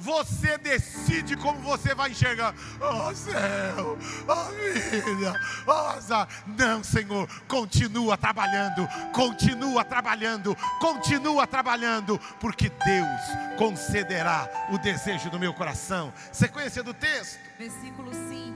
[0.04, 2.54] Você decide como você vai enxergar.
[2.82, 3.98] Oh céu,
[4.28, 6.28] oh vida, oh azar.
[6.46, 15.54] Não, Senhor, continua trabalhando, continua trabalhando, continua trabalhando, porque Deus concederá o desejo do meu
[15.54, 16.12] coração.
[16.34, 17.40] Sequência do texto.
[17.58, 18.54] Versículo 5: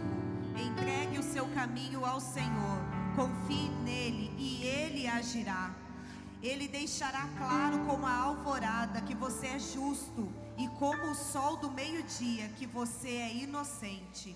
[0.57, 2.81] Entregue o seu caminho ao Senhor,
[3.15, 5.71] confie nele e ele agirá.
[6.43, 11.69] Ele deixará claro como a alvorada que você é justo e como o sol do
[11.69, 14.35] meio-dia que você é inocente.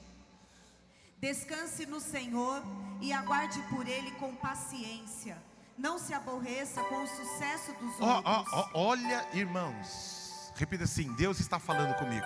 [1.20, 2.64] Descanse no Senhor
[3.00, 5.38] e aguarde por Ele com paciência.
[5.78, 8.54] Não se aborreça com o sucesso dos oh, outros.
[8.54, 12.26] Oh, oh, olha, irmãos, repita assim: Deus está falando comigo.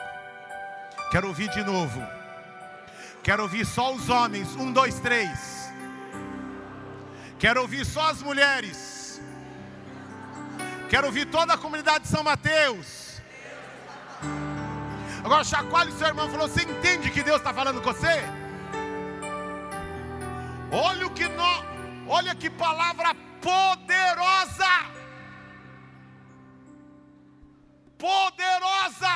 [1.11, 2.01] Quero ouvir de novo.
[3.23, 4.55] Quero ouvir só os homens.
[4.55, 5.71] Um, dois, três.
[7.39, 9.21] Quero ouvir só as mulheres.
[10.89, 13.04] Quero ouvir toda a comunidade de São Mateus.
[15.25, 18.21] Agora chacoalhe seu irmão e falou: Você entende que Deus está falando com você?
[20.71, 21.65] Olha o que nós,
[22.07, 24.75] olha que palavra poderosa!
[27.97, 29.15] Poderosa!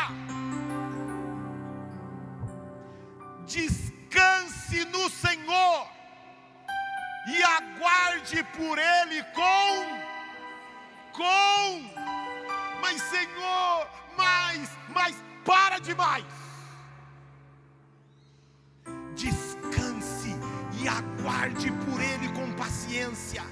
[3.45, 5.88] Descanse no Senhor
[7.28, 9.86] e aguarde por Ele com,
[11.14, 11.91] com,
[12.82, 13.88] mas Senhor,
[14.18, 16.26] mais, mais, para demais.
[19.16, 20.36] Descanse
[20.80, 23.43] e aguarde por Ele com paciência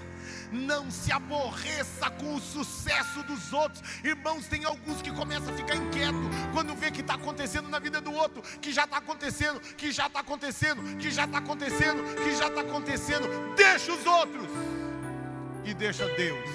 [0.50, 3.82] não se aborreça com o sucesso dos outros.
[4.02, 6.16] Irmãos, tem alguns que começam a ficar inquieto
[6.54, 10.08] quando vê que está acontecendo na vida do outro, que já está acontecendo, que já
[10.08, 13.56] está acontecendo, que já está acontecendo, que já está acontecendo.
[13.58, 14.48] Deixa os outros
[15.66, 16.50] e deixa Deus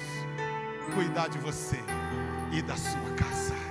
[0.95, 1.79] cuidar de você
[2.51, 3.62] e da sua casa.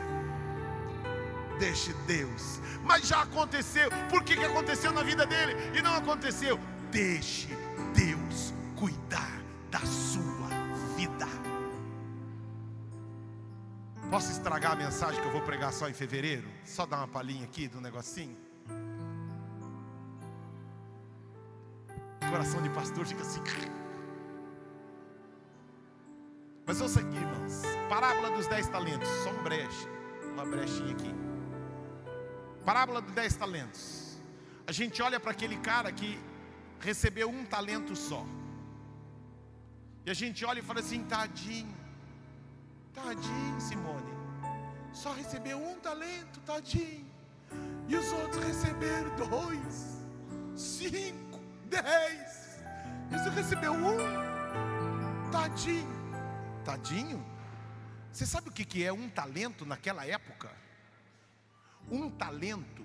[1.62, 3.88] Deixe Deus, mas já aconteceu.
[4.10, 6.58] Por que, que aconteceu na vida dele e não aconteceu?
[6.90, 7.46] Deixe
[7.94, 9.40] Deus cuidar
[9.70, 10.48] da sua
[10.96, 11.28] vida.
[14.10, 16.48] Posso estragar a mensagem que eu vou pregar só em fevereiro?
[16.64, 18.36] Só dar uma palhinha aqui do negocinho?
[22.28, 23.42] coração de pastor fica assim.
[26.66, 27.62] Mas ouça aqui, irmãos.
[27.88, 29.08] Parábola dos dez talentos.
[29.22, 29.86] Só um breche.
[30.32, 31.31] Uma brechinha aqui.
[32.64, 34.20] Parábola dos dez talentos.
[34.66, 36.18] A gente olha para aquele cara que
[36.80, 38.24] recebeu um talento só.
[40.06, 41.74] E a gente olha e fala assim: tadinho,
[42.94, 44.12] tadinho, Simone,
[44.92, 47.10] só recebeu um talento, tadinho.
[47.88, 50.00] E os outros receberam dois,
[50.56, 52.62] cinco, dez.
[53.10, 55.88] E você recebeu um, tadinho,
[56.64, 57.32] tadinho.
[58.12, 60.61] Você sabe o que é um talento naquela época?
[61.90, 62.82] Um talento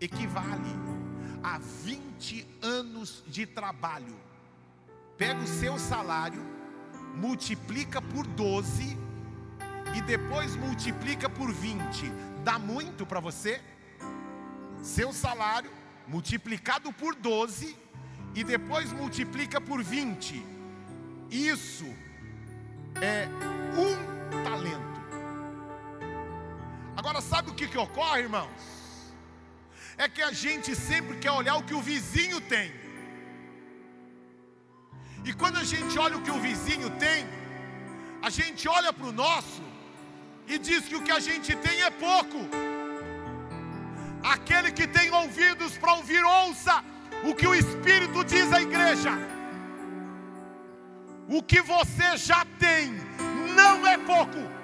[0.00, 0.74] equivale
[1.42, 4.16] a 20 anos de trabalho
[5.16, 6.40] pega o seu salário,
[7.16, 8.96] multiplica por 12
[9.96, 12.12] e depois multiplica por 20.
[12.44, 13.60] Dá muito para você?
[14.80, 15.70] Seu salário
[16.06, 17.76] multiplicado por 12
[18.34, 20.44] e depois multiplica por 20.
[21.30, 21.86] Isso
[23.02, 23.28] é
[23.76, 24.87] um talento.
[26.98, 28.62] Agora, sabe o que, que ocorre, irmãos?
[29.96, 32.72] É que a gente sempre quer olhar o que o vizinho tem.
[35.24, 37.24] E quando a gente olha o que o vizinho tem,
[38.20, 39.62] a gente olha para o nosso
[40.48, 42.40] e diz que o que a gente tem é pouco.
[44.34, 46.82] Aquele que tem ouvidos para ouvir, ouça
[47.22, 49.12] o que o Espírito diz à igreja.
[51.28, 52.92] O que você já tem
[53.54, 54.57] não é pouco.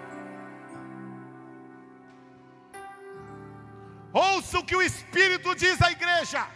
[4.14, 6.46] Ouça o que o Espírito diz à igreja.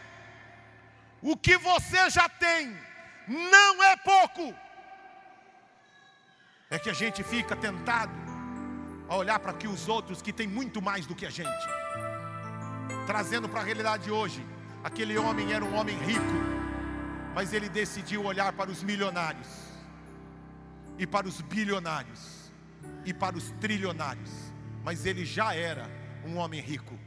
[1.20, 2.76] O que você já tem
[3.26, 4.54] não é pouco.
[6.70, 8.12] É que a gente fica tentado
[9.08, 11.68] a olhar para que os outros que têm muito mais do que a gente.
[13.06, 14.46] Trazendo para a realidade de hoje,
[14.84, 16.36] aquele homem era um homem rico,
[17.34, 19.48] mas ele decidiu olhar para os milionários,
[20.98, 22.52] e para os bilionários,
[23.04, 24.30] e para os trilionários,
[24.84, 25.90] mas ele já era
[26.24, 26.97] um homem rico.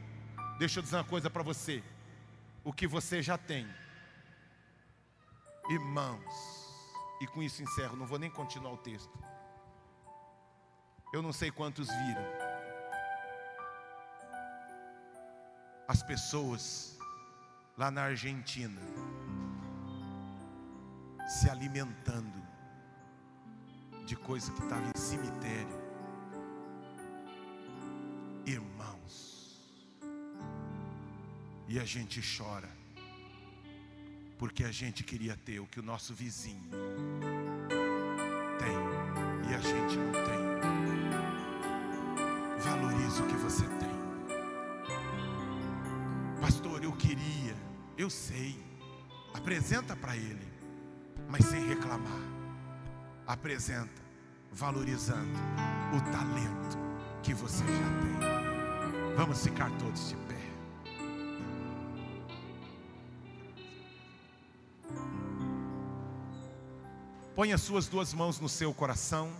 [0.62, 1.82] Deixa eu dizer uma coisa para você:
[2.62, 3.66] o que você já tem
[5.68, 6.34] Irmãos,
[7.20, 9.16] e com isso encerro, não vou nem continuar o texto.
[11.12, 12.26] Eu não sei quantos viram.
[15.88, 16.98] As pessoas
[17.76, 18.80] lá na Argentina
[21.28, 22.42] se alimentando
[24.04, 25.82] de coisa que estava em cemitério.
[28.44, 28.91] Irmãos,
[31.72, 32.68] e a gente chora
[34.38, 36.68] porque a gente queria ter o que o nosso vizinho
[38.58, 38.76] tem
[39.50, 40.42] e a gente não tem.
[42.60, 43.88] Valorize o que você tem.
[46.42, 47.56] Pastor, eu queria,
[47.96, 48.62] eu sei.
[49.32, 50.46] Apresenta para ele,
[51.30, 52.20] mas sem reclamar.
[53.26, 54.02] Apresenta,
[54.52, 55.38] valorizando
[55.96, 56.76] o talento
[57.22, 59.16] que você já tem.
[59.16, 60.16] Vamos ficar todos de
[67.34, 69.30] Põe as suas duas mãos no seu coração.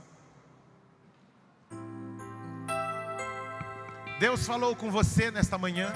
[4.19, 5.93] Deus falou com você nesta manhã.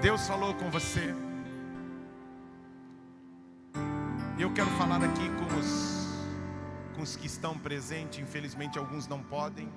[0.00, 1.14] Deus falou com você.
[4.38, 6.08] Eu quero falar aqui com os,
[6.96, 8.20] com os que estão presentes.
[8.20, 9.68] Infelizmente, alguns não podem.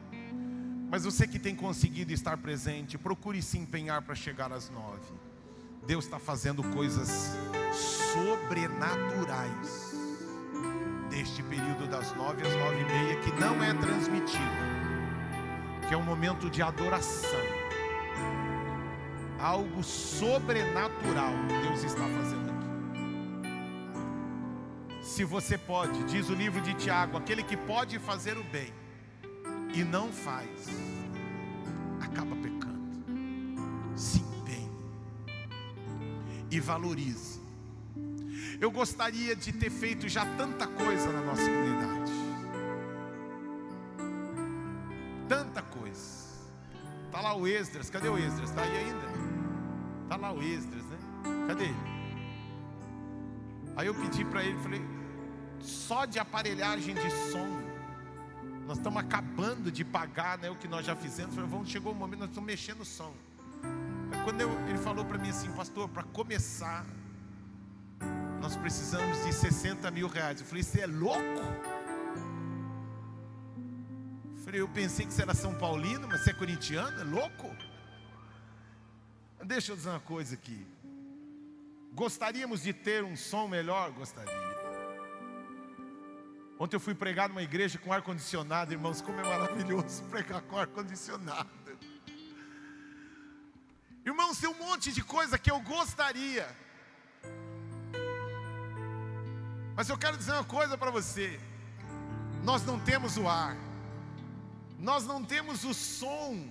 [0.90, 5.12] Mas você que tem conseguido estar presente, procure se empenhar para chegar às nove.
[5.86, 7.36] Deus está fazendo coisas
[8.14, 9.87] sobrenaturais
[11.18, 14.38] neste período das nove às nove e meia, que não é transmitido,
[15.88, 17.40] que é um momento de adoração.
[19.40, 22.68] Algo sobrenatural Deus está fazendo aqui.
[25.02, 28.72] Se você pode, diz o livro de Tiago, aquele que pode fazer o bem
[29.74, 30.70] e não faz,
[32.00, 32.78] acaba pecando.
[33.96, 34.70] Se empenhe
[36.52, 37.37] e valorize.
[38.60, 42.12] Eu gostaria de ter feito já tanta coisa na nossa comunidade.
[45.28, 46.28] Tanta coisa.
[47.12, 48.50] Tá lá o Esdras, cadê o Esdras?
[48.50, 49.08] Está aí ainda?
[50.10, 50.98] Tá lá o Esdras, né?
[51.48, 51.98] Cadê ele?
[53.76, 54.82] Aí eu pedi para ele, falei,
[55.60, 57.48] só de aparelhagem de som,
[58.66, 61.36] nós estamos acabando de pagar né, o que nós já fizemos.
[61.36, 63.14] Falei, vamos, chegou o um momento, nós estamos mexendo o som.
[64.12, 66.86] Aí quando eu, ele falou para mim assim, pastor, para começar,
[68.48, 70.40] nós precisamos de 60 mil reais.
[70.40, 71.20] Eu falei, você é louco?
[74.36, 77.54] Eu falei, eu pensei que você era São Paulino, mas você é corintiano, é louco?
[79.44, 80.66] Deixa eu dizer uma coisa aqui.
[81.92, 83.92] Gostaríamos de ter um som melhor?
[83.92, 84.34] Gostaria.
[86.58, 91.50] Ontem eu fui pregar numa igreja com ar-condicionado, irmãos, como é maravilhoso pregar com ar-condicionado.
[94.06, 96.48] Irmãos, tem um monte de coisa que eu gostaria.
[99.78, 101.40] Mas eu quero dizer uma coisa para você:
[102.44, 103.56] nós não temos o ar,
[104.80, 106.50] nós não temos o som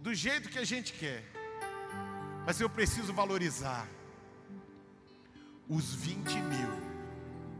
[0.00, 1.24] do jeito que a gente quer,
[2.46, 3.88] mas eu preciso valorizar
[5.68, 6.92] os 20 mil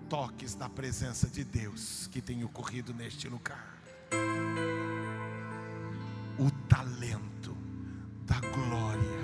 [0.09, 3.77] toques da presença de Deus que tem ocorrido neste lugar.
[6.39, 7.57] O talento
[8.25, 9.23] da glória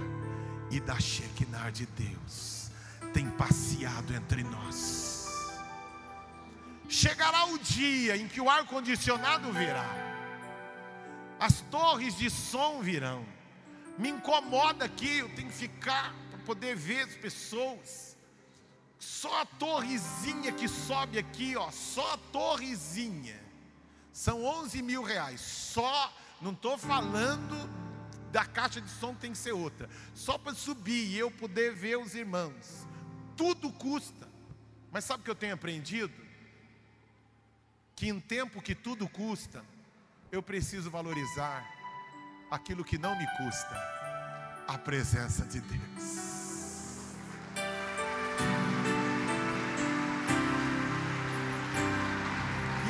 [0.72, 2.68] e da Shekinah de Deus
[3.14, 5.28] tem passeado entre nós.
[6.89, 9.86] Chegará o dia em que o ar-condicionado virá,
[11.39, 13.26] as torres de som virão.
[13.99, 18.16] Me incomoda aqui, eu tenho que ficar para poder ver as pessoas.
[18.99, 23.39] Só a torrezinha que sobe aqui, ó, só a torrezinha,
[24.11, 25.41] são 11 mil reais.
[25.41, 27.68] Só, não estou falando
[28.32, 29.91] da caixa de som tem que ser outra.
[30.14, 32.86] Só para subir e eu poder ver os irmãos.
[33.36, 34.26] Tudo custa.
[34.91, 36.28] Mas sabe o que eu tenho aprendido?
[37.99, 39.64] Que em tempo que tudo custa,
[40.30, 41.68] eu preciso valorizar
[42.49, 43.76] aquilo que não me custa,
[44.68, 46.28] a presença de Deus.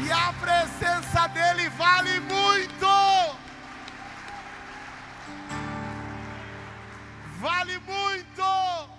[0.05, 2.87] E a presença dele vale muito.
[7.41, 8.98] Vale muito.